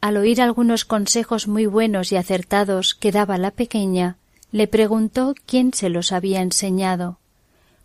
al 0.00 0.16
oír 0.16 0.42
algunos 0.42 0.84
consejos 0.84 1.46
muy 1.46 1.66
buenos 1.66 2.10
y 2.10 2.16
acertados 2.16 2.96
que 2.96 3.12
daba 3.12 3.38
la 3.38 3.52
pequeña, 3.52 4.16
le 4.50 4.66
preguntó 4.66 5.36
quién 5.46 5.72
se 5.72 5.88
los 5.88 6.10
había 6.10 6.42
enseñado. 6.42 7.20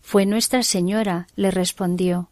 Fue 0.01 0.25
Nuestra 0.25 0.63
Señora, 0.63 1.27
le 1.35 1.51
respondió. 1.51 2.29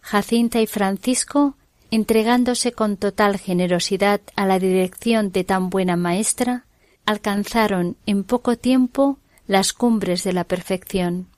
Jacinta 0.00 0.60
y 0.60 0.66
Francisco, 0.66 1.54
entregándose 1.92 2.72
con 2.72 2.96
total 2.96 3.38
generosidad 3.38 4.20
a 4.34 4.46
la 4.46 4.58
dirección 4.58 5.30
de 5.30 5.44
tan 5.44 5.70
buena 5.70 5.94
maestra, 5.94 6.64
alcanzaron 7.06 7.96
en 8.06 8.24
poco 8.24 8.56
tiempo 8.56 9.18
las 9.46 9.72
cumbres 9.72 10.24
de 10.24 10.32
la 10.32 10.42
perfección. 10.42 11.28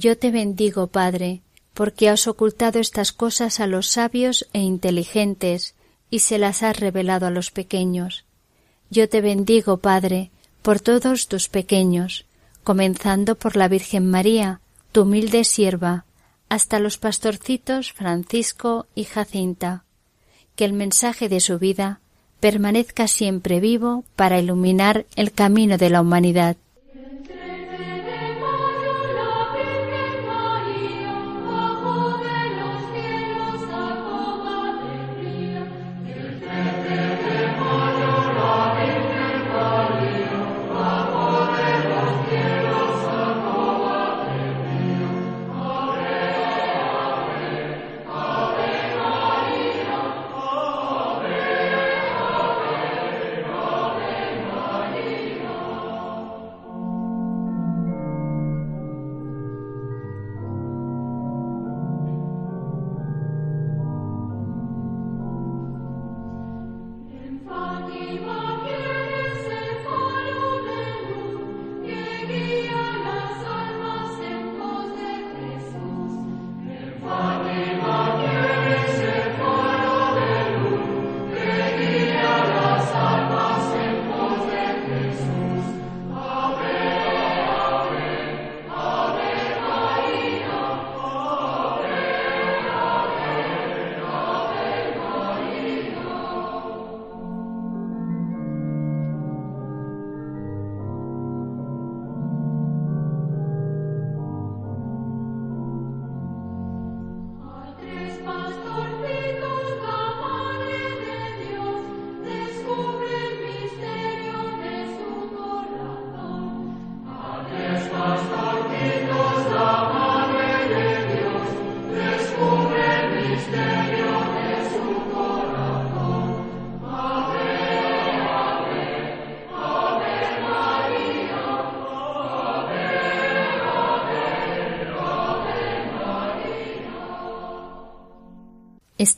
Yo 0.00 0.16
te 0.16 0.30
bendigo, 0.30 0.86
Padre, 0.86 1.40
porque 1.74 2.08
has 2.08 2.28
ocultado 2.28 2.78
estas 2.78 3.10
cosas 3.10 3.58
a 3.58 3.66
los 3.66 3.88
sabios 3.88 4.46
e 4.52 4.60
inteligentes 4.60 5.74
y 6.08 6.20
se 6.20 6.38
las 6.38 6.62
has 6.62 6.78
revelado 6.78 7.26
a 7.26 7.30
los 7.30 7.50
pequeños. 7.50 8.24
Yo 8.90 9.08
te 9.08 9.20
bendigo, 9.20 9.78
Padre, 9.78 10.30
por 10.62 10.78
todos 10.78 11.26
tus 11.26 11.48
pequeños, 11.48 12.26
comenzando 12.62 13.34
por 13.34 13.56
la 13.56 13.66
Virgen 13.66 14.08
María, 14.08 14.60
tu 14.92 15.02
humilde 15.02 15.42
sierva, 15.42 16.04
hasta 16.48 16.78
los 16.78 16.96
pastorcitos 16.96 17.92
Francisco 17.92 18.86
y 18.94 19.02
Jacinta. 19.02 19.82
Que 20.54 20.64
el 20.64 20.74
mensaje 20.74 21.28
de 21.28 21.40
su 21.40 21.58
vida 21.58 21.98
permanezca 22.38 23.08
siempre 23.08 23.58
vivo 23.58 24.04
para 24.14 24.38
iluminar 24.38 25.06
el 25.16 25.32
camino 25.32 25.76
de 25.76 25.90
la 25.90 26.02
humanidad. 26.02 26.56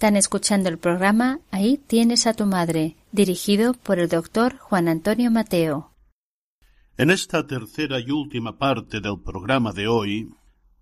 Están 0.01 0.17
escuchando 0.17 0.71
el 0.71 0.79
programa 0.79 1.41
Ahí 1.51 1.77
tienes 1.77 2.27
a 2.27 2.33
tu 2.33 2.47
madre, 2.47 2.97
dirigido 3.13 3.75
por 3.75 3.99
el 3.99 4.09
doctor 4.09 4.57
Juan 4.57 4.89
Antonio 4.89 5.31
Mateo. 5.31 5.93
En 6.97 7.11
esta 7.11 7.47
tercera 7.47 8.01
y 8.01 8.11
última 8.11 8.57
parte 8.57 9.03
del 9.03 9.21
programa 9.21 9.73
de 9.73 9.89
hoy, 9.89 10.31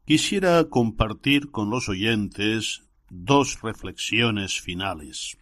quisiera 0.06 0.62
compartir 0.68 1.50
con 1.50 1.68
los 1.68 1.88
oyentes 1.88 2.84
dos 3.10 3.60
reflexiones 3.60 4.60
finales. 4.60 5.36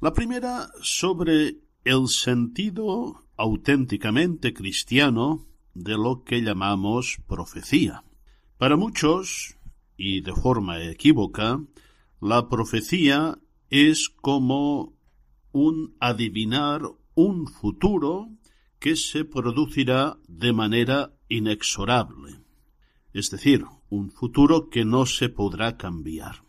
La 0.00 0.14
primera 0.14 0.70
sobre 0.80 1.58
el 1.84 2.08
sentido 2.08 3.26
auténticamente 3.36 4.54
cristiano 4.54 5.46
de 5.74 5.92
lo 5.92 6.24
que 6.24 6.40
llamamos 6.40 7.18
profecía. 7.26 8.02
Para 8.56 8.76
muchos, 8.76 9.58
y 9.94 10.22
de 10.22 10.32
forma 10.32 10.82
equívoca, 10.82 11.60
la 12.20 12.48
profecía 12.48 13.38
es 13.70 14.08
como 14.08 14.94
un 15.52 15.96
adivinar 16.00 16.82
un 17.14 17.46
futuro 17.46 18.28
que 18.78 18.96
se 18.96 19.24
producirá 19.24 20.18
de 20.28 20.52
manera 20.52 21.14
inexorable, 21.28 22.40
es 23.12 23.30
decir, 23.30 23.64
un 23.88 24.10
futuro 24.10 24.68
que 24.70 24.84
no 24.84 25.06
se 25.06 25.28
podrá 25.28 25.76
cambiar. 25.76 26.44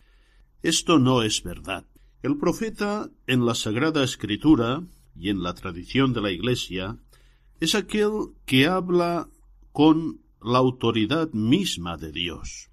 Esto 0.61 0.99
no 0.99 1.23
es 1.23 1.43
verdad. 1.43 1.85
El 2.21 2.37
profeta 2.37 3.09
en 3.25 3.45
la 3.45 3.55
Sagrada 3.55 4.03
Escritura 4.03 4.83
y 5.15 5.29
en 5.29 5.41
la 5.41 5.53
tradición 5.55 6.13
de 6.13 6.21
la 6.21 6.31
Iglesia 6.31 6.97
es 7.59 7.75
aquel 7.75 8.33
que 8.45 8.67
habla 8.67 9.29
con 9.71 10.21
la 10.41 10.59
autoridad 10.59 11.31
misma 11.33 11.97
de 11.97 12.11
Dios, 12.11 12.69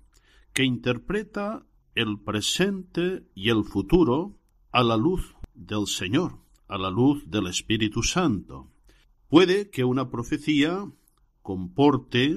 que 0.52 0.64
interpreta 0.64 1.64
el 1.98 2.20
presente 2.20 3.24
y 3.34 3.50
el 3.50 3.64
futuro 3.64 4.38
a 4.70 4.84
la 4.84 4.96
luz 4.96 5.34
del 5.52 5.88
Señor, 5.88 6.38
a 6.68 6.78
la 6.78 6.90
luz 6.90 7.28
del 7.28 7.48
Espíritu 7.48 8.04
Santo. 8.04 8.70
Puede 9.28 9.68
que 9.70 9.82
una 9.82 10.08
profecía 10.08 10.88
comporte 11.42 12.36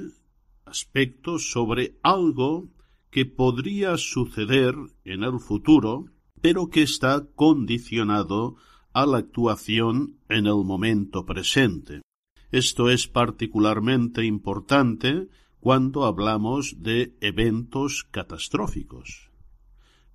aspectos 0.66 1.51
sobre 1.51 1.99
algo 2.01 2.70
que 3.12 3.28
podría 3.28 3.97
suceder 3.97 4.74
en 5.05 5.24
el 5.24 5.39
futuro, 5.39 6.05
pero 6.41 6.70
que 6.70 6.82
está 6.82 7.28
condicionado 7.36 8.55
a 8.93 9.05
la 9.05 9.20
actuación 9.20 10.18
en 10.28 10.47
el 10.47 10.64
momento 10.64 11.24
presente. 11.28 12.01
Esto 12.51 12.89
es 12.89 13.07
particularmente 13.07 14.26
importante 14.26 15.28
cuando 15.59 16.05
hablamos 16.05 16.82
de 16.82 17.16
eventos 17.22 18.07
catastróficos. 18.09 19.30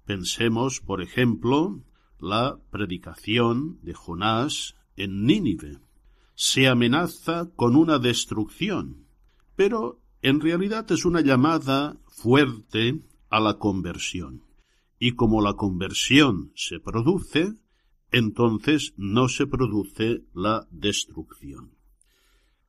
Pensemos, 0.07 0.81
por 0.81 1.03
ejemplo, 1.03 1.83
la 2.21 2.59
predicación 2.71 3.81
de 3.83 3.93
Jonás 3.93 4.77
en 4.97 5.25
Nínive. 5.25 5.81
Se 6.37 6.69
amenaza 6.69 7.51
con 7.57 7.75
una 7.75 7.99
destrucción, 7.99 9.07
pero 9.57 10.01
en 10.23 10.41
realidad 10.41 10.91
es 10.93 11.05
una 11.05 11.23
llamada 11.23 11.99
fuerte 12.07 13.01
a 13.31 13.41
la 13.41 13.59
conversión. 13.59 14.43
Y 14.99 15.13
como 15.13 15.43
la 15.43 15.55
conversión 15.55 16.53
se 16.55 16.79
produce, 16.79 17.55
entonces 18.13 18.95
no 18.97 19.29
se 19.29 19.47
produce 19.49 20.23
la 20.33 20.69
destrucción. 20.71 21.73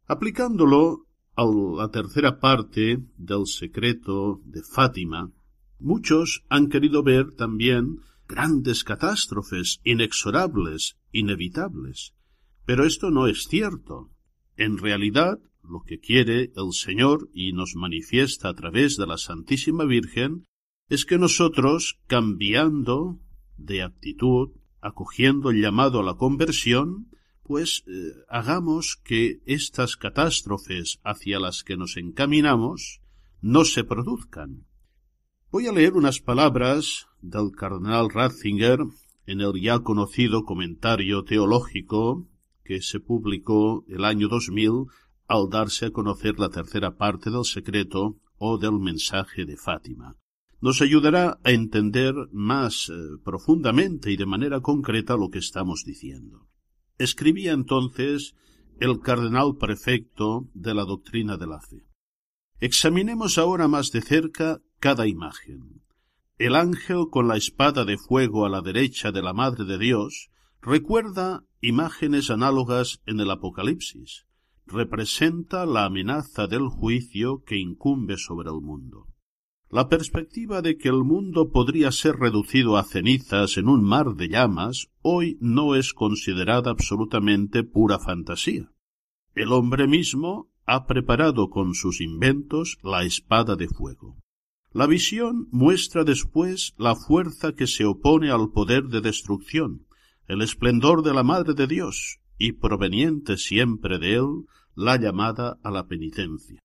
Aplicándolo 0.08 1.06
a 1.36 1.46
la 1.46 1.92
tercera 1.92 2.40
parte 2.40 3.00
del 3.16 3.46
secreto 3.46 4.42
de 4.44 4.64
Fátima, 4.64 5.32
muchos 5.80 6.44
han 6.50 6.70
querido 6.70 7.04
ver 7.04 7.34
también 7.34 8.02
grandes 8.28 8.84
catástrofes 8.84 9.80
inexorables, 9.84 10.98
inevitables. 11.12 12.14
Pero 12.66 12.86
esto 12.86 13.12
no 13.12 13.28
es 13.28 13.48
cierto. 13.48 14.10
En 14.56 14.78
realidad, 14.78 15.40
lo 15.64 15.84
que 15.84 16.00
quiere 16.00 16.52
el 16.56 16.74
Señor 16.74 17.30
y 17.34 17.54
nos 17.54 17.76
manifiesta 17.76 18.50
a 18.50 18.54
través 18.54 18.98
de 18.98 19.08
la 19.08 19.18
Santísima 19.18 19.86
Virgen 19.86 20.46
es 20.90 21.06
que 21.06 21.18
nosotros, 21.18 22.00
cambiando 22.08 23.20
de 23.58 23.84
actitud, 23.84 24.52
acogiendo 24.82 25.50
el 25.50 25.62
llamado 25.62 26.00
a 26.00 26.04
la 26.04 26.16
conversión, 26.16 27.10
pues 27.44 27.84
eh, 27.88 28.14
hagamos 28.30 28.98
que 29.04 29.42
estas 29.46 29.96
catástrofes 29.96 31.00
hacia 31.04 31.40
las 31.40 31.64
que 31.64 31.78
nos 31.78 31.98
encaminamos 31.98 33.02
no 33.42 33.64
se 33.66 33.84
produzcan. 33.84 34.67
Voy 35.58 35.66
a 35.66 35.72
leer 35.72 35.94
unas 35.94 36.20
palabras 36.20 37.08
del 37.20 37.50
cardenal 37.52 38.12
Ratzinger 38.12 38.78
en 39.26 39.42
el 39.42 39.60
ya 39.60 39.80
conocido 39.80 40.44
comentario 40.44 41.24
teológico 41.24 42.28
que 42.64 42.80
se 42.84 43.00
publicó 43.00 43.84
el 43.88 44.06
año 44.06 44.28
2000 44.28 44.86
al 45.28 45.50
darse 45.50 45.88
a 45.88 45.90
conocer 45.90 46.38
la 46.38 46.50
tercera 46.50 46.96
parte 46.96 47.32
del 47.32 47.44
secreto 47.44 48.20
o 48.38 48.60
del 48.60 48.74
mensaje 48.74 49.46
de 49.46 49.58
Fátima. 49.58 50.16
Nos 50.62 50.84
ayudará 50.84 51.40
a 51.44 51.50
entender 51.50 52.14
más 52.32 52.90
eh, 52.90 52.94
profundamente 53.26 54.12
y 54.12 54.16
de 54.16 54.28
manera 54.28 54.62
concreta 54.62 55.18
lo 55.18 55.30
que 55.32 55.40
estamos 55.40 55.84
diciendo. 55.84 56.46
Escribía 57.00 57.54
entonces 57.54 58.36
el 58.80 59.00
cardenal 59.00 59.56
prefecto 59.60 60.52
de 60.54 60.76
la 60.76 60.86
doctrina 60.86 61.36
de 61.36 61.48
la 61.48 61.60
fe. 61.62 61.88
Examinemos 62.60 63.40
ahora 63.40 63.68
más 63.68 63.90
de 63.90 64.02
cerca 64.02 64.62
cada 64.80 65.08
imagen. 65.08 65.82
El 66.38 66.56
ángel 66.56 67.08
con 67.10 67.28
la 67.28 67.36
espada 67.36 67.84
de 67.84 67.98
fuego 67.98 68.46
a 68.46 68.50
la 68.50 68.62
derecha 68.62 69.12
de 69.12 69.22
la 69.22 69.34
Madre 69.34 69.66
de 69.66 69.78
Dios 69.78 70.30
recuerda 70.62 71.44
imágenes 71.62 72.30
análogas 72.30 73.02
en 73.06 73.20
el 73.20 73.32
Apocalipsis. 73.32 74.26
Representa 74.66 75.66
la 75.66 75.86
amenaza 75.86 76.46
del 76.46 76.68
juicio 76.68 77.44
que 77.44 77.58
incumbe 77.58 78.18
sobre 78.18 78.50
el 78.50 78.62
mundo. 78.62 79.08
La 79.70 79.90
perspectiva 79.90 80.62
de 80.62 80.78
que 80.78 80.90
el 80.90 81.04
mundo 81.04 81.52
podría 81.52 81.92
ser 81.92 82.16
reducido 82.16 82.78
a 82.78 82.84
cenizas 82.84 83.58
en 83.58 83.68
un 83.68 83.84
mar 83.84 84.16
de 84.16 84.30
llamas 84.30 84.90
hoy 85.02 85.38
no 85.42 85.76
es 85.76 85.94
considerada 85.94 86.72
absolutamente 86.72 87.64
pura 87.64 88.00
fantasía. 88.00 88.72
El 89.36 89.52
hombre 89.52 89.88
mismo 89.88 90.50
ha 90.66 90.86
preparado 90.86 91.50
con 91.50 91.74
sus 91.74 92.00
inventos 92.00 92.78
la 92.82 93.04
espada 93.04 93.56
de 93.56 93.68
fuego. 93.68 94.18
La 94.78 94.86
visión 94.86 95.48
muestra 95.50 96.04
después 96.04 96.76
la 96.78 96.96
fuerza 96.96 97.54
que 97.54 97.66
se 97.66 97.84
opone 97.84 98.30
al 98.30 98.52
poder 98.52 98.90
de 98.90 99.02
destrucción, 99.02 99.88
el 100.28 100.44
esplendor 100.44 101.02
de 101.02 101.16
la 101.16 101.24
Madre 101.24 101.56
de 101.56 101.66
Dios, 101.66 102.20
y 102.38 102.52
proveniente 102.52 103.38
siempre 103.38 103.98
de 103.98 104.18
él, 104.18 104.46
la 104.76 104.98
llamada 104.98 105.58
a 105.64 105.72
la 105.72 105.88
penitencia. 105.88 106.60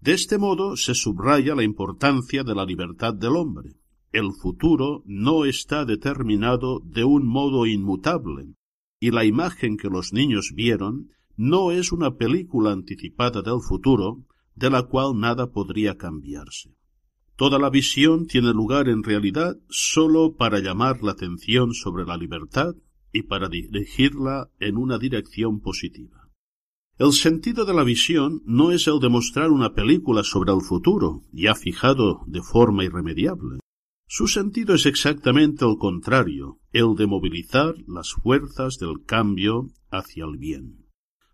De 0.00 0.12
este 0.12 0.38
modo 0.38 0.76
se 0.76 0.94
subraya 0.94 1.56
la 1.56 1.64
importancia 1.64 2.44
de 2.44 2.54
la 2.54 2.64
libertad 2.64 3.14
del 3.14 3.34
hombre. 3.34 3.70
El 4.12 4.30
futuro 4.40 5.02
no 5.04 5.44
está 5.44 5.84
determinado 5.84 6.78
de 6.84 7.02
un 7.02 7.26
modo 7.26 7.66
inmutable, 7.66 8.54
y 9.00 9.10
la 9.10 9.24
imagen 9.24 9.76
que 9.76 9.88
los 9.88 10.12
niños 10.12 10.52
vieron 10.54 11.08
no 11.36 11.72
es 11.72 11.90
una 11.90 12.14
película 12.14 12.70
anticipada 12.70 13.42
del 13.42 13.60
futuro, 13.60 14.24
de 14.54 14.70
la 14.70 14.84
cual 14.84 15.18
nada 15.18 15.50
podría 15.50 15.96
cambiarse. 15.96 16.76
Toda 17.40 17.58
la 17.58 17.70
visión 17.70 18.26
tiene 18.26 18.52
lugar 18.52 18.86
en 18.90 19.02
realidad 19.02 19.56
sólo 19.70 20.36
para 20.36 20.58
llamar 20.58 21.02
la 21.02 21.12
atención 21.12 21.72
sobre 21.72 22.04
la 22.04 22.18
libertad 22.18 22.74
y 23.14 23.22
para 23.22 23.48
dirigirla 23.48 24.50
en 24.58 24.76
una 24.76 24.98
dirección 24.98 25.60
positiva. 25.60 26.28
El 26.98 27.12
sentido 27.12 27.64
de 27.64 27.72
la 27.72 27.82
visión 27.82 28.42
no 28.44 28.72
es 28.72 28.86
el 28.88 29.00
de 29.00 29.08
mostrar 29.08 29.52
una 29.52 29.72
película 29.72 30.22
sobre 30.22 30.52
el 30.52 30.60
futuro, 30.60 31.22
ya 31.32 31.54
fijado 31.54 32.20
de 32.26 32.42
forma 32.42 32.84
irremediable. 32.84 33.60
Su 34.06 34.26
sentido 34.26 34.74
es 34.74 34.84
exactamente 34.84 35.64
el 35.64 35.78
contrario, 35.78 36.58
el 36.72 36.94
de 36.94 37.06
movilizar 37.06 37.74
las 37.86 38.12
fuerzas 38.12 38.76
del 38.76 39.02
cambio 39.06 39.70
hacia 39.90 40.26
el 40.26 40.36
bien. 40.36 40.84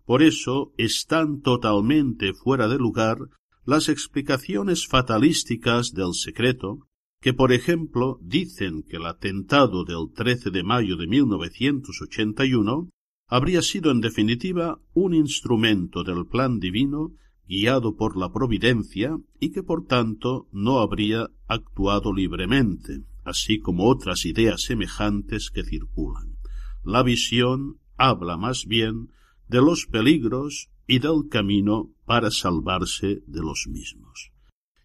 Por 0.04 0.22
eso 0.22 0.72
están 0.78 1.40
totalmente 1.40 2.32
fuera 2.32 2.68
de 2.68 2.78
lugar 2.78 3.18
las 3.66 3.88
explicaciones 3.88 4.86
fatalísticas 4.86 5.92
del 5.92 6.14
secreto, 6.14 6.86
que 7.20 7.34
por 7.34 7.52
ejemplo 7.52 8.20
dicen 8.22 8.84
que 8.88 8.96
el 8.96 9.06
atentado 9.06 9.84
del 9.84 10.12
13 10.14 10.50
de 10.50 10.62
mayo 10.62 10.96
de 10.96 11.08
1981 11.08 12.88
habría 13.28 13.62
sido 13.62 13.90
en 13.90 14.00
definitiva 14.00 14.78
un 14.94 15.14
instrumento 15.14 16.04
del 16.04 16.26
plan 16.26 16.60
divino 16.60 17.12
guiado 17.48 17.96
por 17.96 18.16
la 18.16 18.32
providencia 18.32 19.18
y 19.40 19.50
que 19.50 19.64
por 19.64 19.84
tanto 19.84 20.46
no 20.52 20.78
habría 20.78 21.28
actuado 21.48 22.12
libremente, 22.12 23.02
así 23.24 23.58
como 23.58 23.88
otras 23.88 24.24
ideas 24.26 24.62
semejantes 24.62 25.50
que 25.50 25.64
circulan. 25.64 26.36
La 26.84 27.02
visión 27.02 27.80
habla 27.96 28.36
más 28.36 28.64
bien 28.66 29.10
de 29.48 29.58
los 29.58 29.86
peligros 29.86 30.70
y 30.86 30.98
del 30.98 31.28
camino 31.28 31.90
para 32.04 32.30
salvarse 32.30 33.22
de 33.26 33.40
los 33.40 33.66
mismos. 33.68 34.32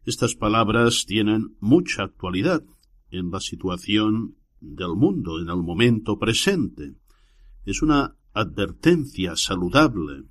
Estas 0.05 0.35
palabras 0.35 1.05
tienen 1.05 1.55
mucha 1.59 2.03
actualidad 2.03 2.63
en 3.11 3.29
la 3.29 3.39
situación 3.39 4.35
del 4.59 4.95
mundo, 4.95 5.39
en 5.39 5.49
el 5.49 5.57
momento 5.57 6.17
presente. 6.17 6.95
Es 7.65 7.81
una 7.81 8.15
advertencia 8.33 9.35
saludable, 9.35 10.23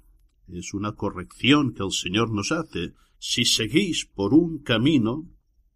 es 0.48 0.74
una 0.74 0.92
corrección 0.92 1.72
que 1.72 1.84
el 1.84 1.92
Señor 1.92 2.32
nos 2.32 2.50
hace. 2.50 2.94
Si 3.18 3.44
seguís 3.44 4.06
por 4.06 4.34
un 4.34 4.58
camino 4.62 5.28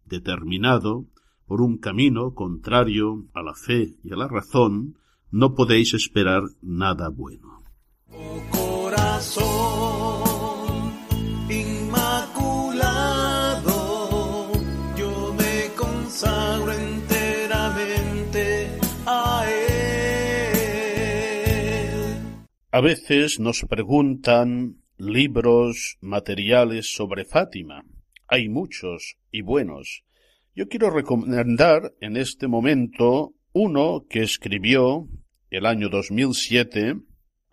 determinado, 0.05 1.07
por 1.45 1.61
un 1.61 1.77
camino 1.77 2.33
contrario 2.33 3.27
a 3.33 3.43
la 3.43 3.53
fe 3.53 3.95
y 4.03 4.11
a 4.11 4.17
la 4.17 4.27
razón, 4.27 4.97
no 5.31 5.53
podéis 5.53 5.93
esperar 5.93 6.43
nada 6.61 7.09
bueno. 7.09 7.63
A 22.71 22.81
veces 22.81 23.39
nos 23.39 23.61
preguntan 23.69 24.81
libros, 24.97 25.97
materiales 26.01 26.93
sobre 26.93 27.23
Fátima. 27.23 27.85
Hay 28.27 28.49
muchos 28.49 29.15
y 29.31 29.43
buenos. 29.43 30.03
Yo 30.53 30.67
quiero 30.67 30.89
recomendar 30.89 31.93
en 32.01 32.17
este 32.17 32.49
momento 32.49 33.33
uno 33.53 34.05
que 34.09 34.23
escribió 34.23 35.07
el 35.51 35.65
año 35.65 35.87
2007 35.87 36.97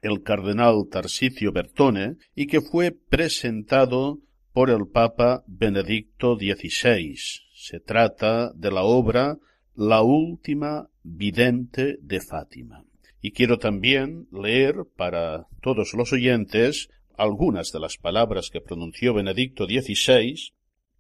el 0.03 0.23
cardenal 0.23 0.89
Tarsicio 0.91 1.53
Bertone 1.53 2.17
y 2.35 2.47
que 2.47 2.61
fue 2.61 2.91
presentado 2.91 4.19
por 4.53 4.69
el 4.69 4.89
Papa 4.89 5.45
Benedicto 5.47 6.37
XVI. 6.37 7.17
Se 7.55 7.81
trata 7.81 8.53
de 8.53 8.71
la 8.71 8.83
obra 8.83 9.39
La 9.75 10.03
última 10.03 10.89
vidente 11.03 11.97
de 12.03 12.21
Fátima. 12.21 12.85
Y 13.23 13.31
quiero 13.31 13.59
también 13.59 14.27
leer 14.33 14.85
para 14.97 15.47
todos 15.63 15.95
los 15.95 16.13
oyentes 16.13 16.89
algunas 17.17 17.71
de 17.71 17.81
las 17.81 17.97
palabras 17.97 18.51
que 18.51 18.61
pronunció 18.61 19.15
Benedicto 19.15 19.65
XVI 19.67 20.53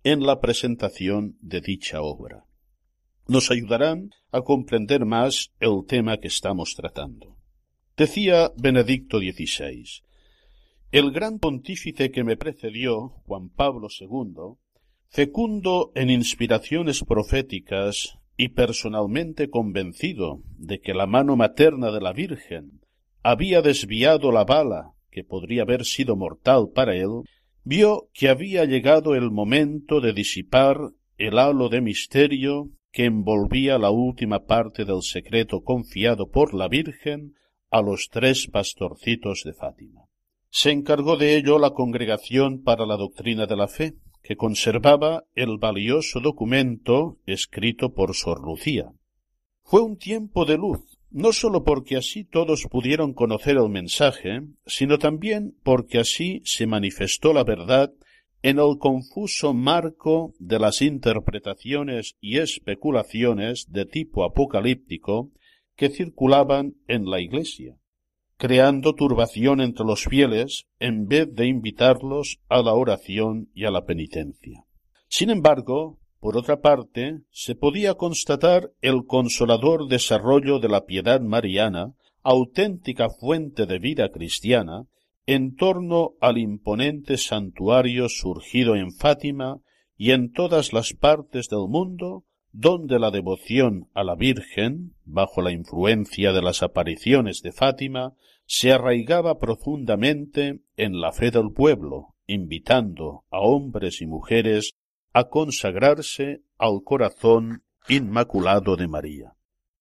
en 0.04 0.24
la 0.24 0.40
presentación 0.40 1.36
de 1.40 1.60
dicha 1.60 2.00
obra. 2.00 2.44
Nos 3.26 3.50
ayudarán 3.50 4.10
a 4.30 4.42
comprender 4.42 5.04
más 5.04 5.52
el 5.58 5.84
tema 5.86 6.18
que 6.18 6.28
estamos 6.28 6.74
tratando. 6.76 7.36
Decía 8.02 8.50
Benedicto 8.56 9.20
XVI, 9.20 9.84
el 10.90 11.12
gran 11.12 11.38
pontífice 11.38 12.10
que 12.10 12.24
me 12.24 12.36
precedió, 12.36 13.10
Juan 13.26 13.48
Pablo 13.48 13.86
II, 13.96 14.56
fecundo 15.08 15.92
en 15.94 16.10
inspiraciones 16.10 17.04
proféticas 17.04 18.18
y 18.36 18.48
personalmente 18.48 19.50
convencido 19.50 20.42
de 20.58 20.80
que 20.80 20.94
la 20.94 21.06
mano 21.06 21.36
materna 21.36 21.92
de 21.92 22.00
la 22.00 22.12
Virgen 22.12 22.80
había 23.22 23.62
desviado 23.62 24.32
la 24.32 24.42
bala 24.42 24.94
que 25.12 25.22
podría 25.22 25.62
haber 25.62 25.84
sido 25.84 26.16
mortal 26.16 26.70
para 26.74 26.96
él, 26.96 27.22
vio 27.62 28.08
que 28.14 28.28
había 28.28 28.64
llegado 28.64 29.14
el 29.14 29.30
momento 29.30 30.00
de 30.00 30.12
disipar 30.12 30.76
el 31.18 31.38
halo 31.38 31.68
de 31.68 31.80
misterio 31.80 32.68
que 32.90 33.04
envolvía 33.04 33.78
la 33.78 33.90
última 33.90 34.44
parte 34.44 34.84
del 34.84 35.02
secreto 35.02 35.62
confiado 35.62 36.30
por 36.30 36.52
la 36.52 36.66
Virgen 36.66 37.34
a 37.72 37.80
los 37.82 38.10
tres 38.10 38.48
pastorcitos 38.52 39.42
de 39.44 39.54
Fátima. 39.54 40.02
Se 40.50 40.70
encargó 40.70 41.16
de 41.16 41.36
ello 41.36 41.58
la 41.58 41.70
Congregación 41.70 42.62
para 42.62 42.84
la 42.84 42.98
Doctrina 42.98 43.46
de 43.46 43.56
la 43.56 43.66
Fe, 43.66 43.94
que 44.22 44.36
conservaba 44.36 45.24
el 45.34 45.56
valioso 45.58 46.20
documento 46.20 47.18
escrito 47.26 47.94
por 47.94 48.14
Sor 48.14 48.44
Lucía. 48.44 48.92
Fue 49.64 49.80
un 49.80 49.96
tiempo 49.96 50.44
de 50.44 50.58
luz, 50.58 50.80
no 51.10 51.32
sólo 51.32 51.64
porque 51.64 51.96
así 51.96 52.24
todos 52.24 52.66
pudieron 52.70 53.14
conocer 53.14 53.56
el 53.56 53.70
mensaje, 53.70 54.42
sino 54.66 54.98
también 54.98 55.56
porque 55.62 55.98
así 55.98 56.42
se 56.44 56.66
manifestó 56.66 57.32
la 57.32 57.44
verdad 57.44 57.90
en 58.42 58.58
el 58.58 58.76
confuso 58.78 59.54
marco 59.54 60.34
de 60.38 60.58
las 60.58 60.82
interpretaciones 60.82 62.16
y 62.20 62.38
especulaciones 62.38 63.66
de 63.70 63.86
tipo 63.86 64.24
apocalíptico 64.24 65.30
que 65.76 65.90
circulaban 65.90 66.74
en 66.86 67.06
la 67.06 67.20
Iglesia, 67.20 67.76
creando 68.36 68.94
turbación 68.94 69.60
entre 69.60 69.86
los 69.86 70.04
fieles 70.04 70.66
en 70.78 71.06
vez 71.06 71.32
de 71.34 71.46
invitarlos 71.46 72.40
a 72.48 72.62
la 72.62 72.74
oración 72.74 73.50
y 73.54 73.64
a 73.64 73.70
la 73.70 73.84
penitencia. 73.84 74.64
Sin 75.08 75.30
embargo, 75.30 75.98
por 76.18 76.36
otra 76.36 76.60
parte, 76.60 77.20
se 77.30 77.54
podía 77.54 77.94
constatar 77.94 78.70
el 78.80 79.06
consolador 79.06 79.88
desarrollo 79.88 80.60
de 80.60 80.68
la 80.68 80.84
piedad 80.84 81.20
mariana, 81.20 81.94
auténtica 82.22 83.10
fuente 83.10 83.66
de 83.66 83.78
vida 83.80 84.08
cristiana, 84.10 84.86
en 85.26 85.56
torno 85.56 86.12
al 86.20 86.38
imponente 86.38 87.16
santuario 87.16 88.08
surgido 88.08 88.76
en 88.76 88.92
Fátima 88.92 89.58
y 89.96 90.12
en 90.12 90.32
todas 90.32 90.72
las 90.72 90.94
partes 90.94 91.48
del 91.48 91.68
mundo 91.68 92.24
donde 92.52 92.98
la 92.98 93.10
devoción 93.10 93.88
a 93.94 94.04
la 94.04 94.14
Virgen, 94.14 94.94
bajo 95.04 95.40
la 95.40 95.52
influencia 95.52 96.32
de 96.32 96.42
las 96.42 96.62
apariciones 96.62 97.40
de 97.42 97.52
Fátima, 97.52 98.14
se 98.46 98.72
arraigaba 98.72 99.38
profundamente 99.38 100.60
en 100.76 101.00
la 101.00 101.12
fe 101.12 101.30
del 101.30 101.52
pueblo, 101.52 102.14
invitando 102.26 103.24
a 103.30 103.40
hombres 103.40 104.02
y 104.02 104.06
mujeres 104.06 104.74
a 105.14 105.28
consagrarse 105.28 106.42
al 106.58 106.82
corazón 106.84 107.62
inmaculado 107.88 108.76
de 108.76 108.88
María. 108.88 109.32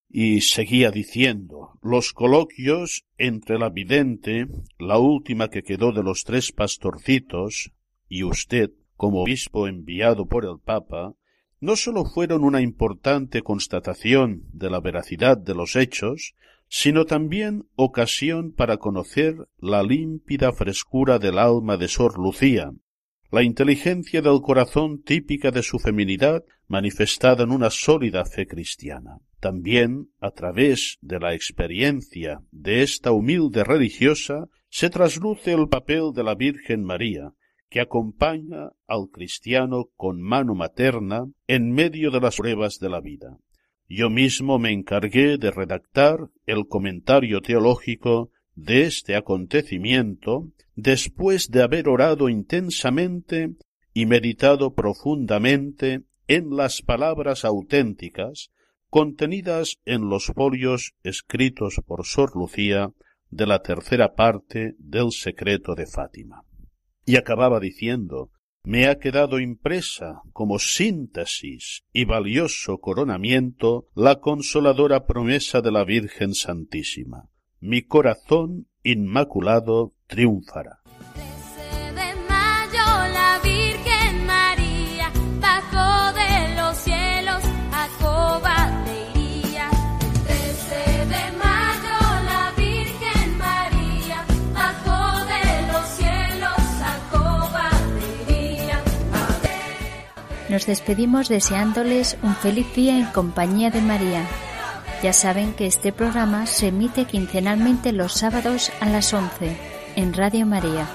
Y 0.10 0.42
seguía 0.42 0.92
diciendo, 0.92 1.80
los 1.82 2.14
coloquios 2.14 3.06
entre 3.18 3.58
la 3.58 3.70
vidente, 3.70 4.48
la 4.78 4.98
última 4.98 5.50
que 5.50 5.64
quedó 5.64 5.92
de 5.92 6.04
los 6.04 6.24
tres 6.24 6.52
pastorcitos, 6.52 7.72
y 8.10 8.24
usted, 8.24 8.72
como 8.96 9.22
obispo 9.22 9.68
enviado 9.68 10.26
por 10.26 10.46
el 10.46 10.60
Papa, 10.60 11.16
no 11.62 11.76
sólo 11.76 12.06
fueron 12.06 12.44
una 12.44 12.62
importante 12.62 13.44
constatación 13.44 14.44
de 14.52 14.70
la 14.70 14.82
veracidad 14.82 15.38
de 15.38 15.54
los 15.54 15.76
hechos, 15.76 16.34
sino 16.68 17.06
también 17.06 17.68
ocasión 17.76 18.52
para 18.52 18.78
conocer 18.78 19.48
la 19.60 19.84
límpida 19.84 20.52
frescura 20.54 21.20
del 21.20 21.38
alma 21.38 21.78
de 21.78 21.88
Sor 21.88 22.18
Lucía, 22.18 22.72
la 23.32 23.44
inteligencia 23.44 24.22
del 24.22 24.42
corazón 24.42 25.04
típica 25.04 25.52
de 25.52 25.64
su 25.64 25.80
feminidad 25.80 26.44
manifestada 26.68 27.44
en 27.44 27.52
una 27.52 27.70
sólida 27.70 28.26
fe 28.26 28.48
cristiana. 28.48 29.20
También, 29.40 30.10
a 30.20 30.32
través 30.32 30.98
de 31.02 31.20
la 31.20 31.34
experiencia 31.34 32.42
de 32.52 32.84
esta 32.84 33.12
humilde 33.12 33.64
religiosa, 33.64 34.48
se 34.70 34.90
trasluce 34.90 35.54
el 35.54 35.68
papel 35.68 36.12
de 36.14 36.24
la 36.24 36.36
Virgen 36.36 36.84
María, 36.84 37.34
que 37.72 37.80
acompaña 37.80 38.74
al 38.86 39.10
cristiano 39.12 39.90
con 39.96 40.22
mano 40.22 40.54
materna 40.54 41.26
en 41.48 41.72
medio 41.72 42.12
de 42.12 42.20
las 42.20 42.36
pruebas 42.36 42.80
de 42.80 42.90
la 42.90 43.00
vida. 43.00 43.38
Yo 43.88 44.10
mismo 44.10 44.60
me 44.60 44.74
encargué 44.74 45.38
de 45.38 45.52
redactar 45.52 46.30
el 46.46 46.68
comentario 46.68 47.40
teológico 47.42 48.30
de 48.56 48.84
este 48.84 49.16
acontecimiento 49.16 50.50
después 50.76 51.50
de 51.50 51.64
haber 51.64 51.88
orado 51.88 52.28
intensamente 52.28 53.56
y 53.94 54.06
meditado 54.06 54.74
profundamente 54.74 56.02
en 56.28 56.56
las 56.56 56.82
palabras 56.82 57.46
auténticas 57.46 58.52
contenidas 58.90 59.78
en 59.86 60.10
los 60.10 60.26
folios 60.26 60.94
escritos 61.04 61.80
por 61.88 62.06
Sor 62.06 62.36
Lucía 62.36 62.92
de 63.30 63.48
la 63.48 63.62
tercera 63.62 64.14
parte 64.14 64.76
del 64.78 65.12
secreto 65.12 65.74
de 65.74 65.86
Fátima. 65.86 66.44
Y 67.06 67.16
acababa 67.16 67.60
diciendo, 67.60 68.32
me 68.64 68.88
ha 68.88 69.00
quedado 69.00 69.40
impresa 69.40 70.22
como 70.34 70.60
síntesis 70.60 71.84
y 71.92 72.06
valioso 72.06 72.80
coronamiento 72.80 73.88
la 73.96 74.20
consoladora 74.20 75.08
promesa 75.08 75.62
de 75.62 75.72
la 75.72 75.84
Virgen 75.84 76.36
Santísima. 76.36 77.30
Mi 77.60 77.82
corazón 77.82 78.68
inmaculado 78.84 79.96
triunfará. 80.08 80.81
Nos 100.52 100.66
despedimos 100.66 101.30
deseándoles 101.30 102.18
un 102.24 102.36
feliz 102.36 102.68
día 102.76 102.98
en 102.98 103.06
compañía 103.06 103.72
de 103.72 103.80
María. 103.82 104.26
Ya 105.02 105.14
saben 105.14 105.54
que 105.54 105.66
este 105.66 105.94
programa 105.94 106.46
se 106.46 106.68
emite 106.68 107.06
quincenalmente 107.06 107.94
los 107.94 108.12
sábados 108.12 108.70
a 108.82 108.90
las 108.90 109.14
11 109.14 109.56
en 109.96 110.14
Radio 110.14 110.46
María. 110.46 110.90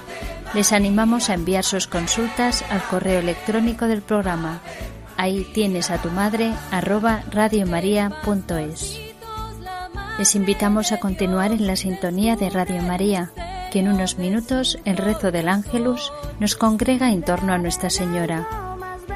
Les 0.53 0.73
animamos 0.73 1.31
a 1.31 1.33
enviar 1.33 1.63
sus 1.63 1.87
consultas 1.87 2.63
al 2.69 2.83
correo 2.83 3.19
electrónico 3.19 3.87
del 3.87 4.03
programa. 4.03 4.61
Ahí 5.17 5.43
tienes 5.55 5.89
a 5.89 5.99
tu 6.03 6.11
madre 6.11 6.53
arroba 6.69 7.23
radiomaria.es. 7.31 8.99
Les 10.19 10.35
invitamos 10.35 10.91
a 10.91 10.99
continuar 10.99 11.51
en 11.51 11.65
la 11.65 11.75
sintonía 11.75 12.35
de 12.35 12.51
Radio 12.51 12.83
María, 12.83 13.31
que 13.71 13.79
en 13.79 13.87
unos 13.87 14.19
minutos 14.19 14.77
el 14.85 14.97
rezo 14.97 15.31
del 15.31 15.49
Ángelus 15.49 16.13
nos 16.39 16.55
congrega 16.55 17.11
en 17.11 17.23
torno 17.23 17.53
a 17.53 17.57
Nuestra 17.57 17.89
Señora. 17.89 18.66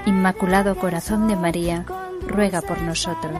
Inmaculado 0.06 0.76
Corazón 0.76 1.28
de 1.28 1.36
María, 1.36 1.86
ruega 2.28 2.62
por 2.62 2.82
nosotros. 2.82 3.40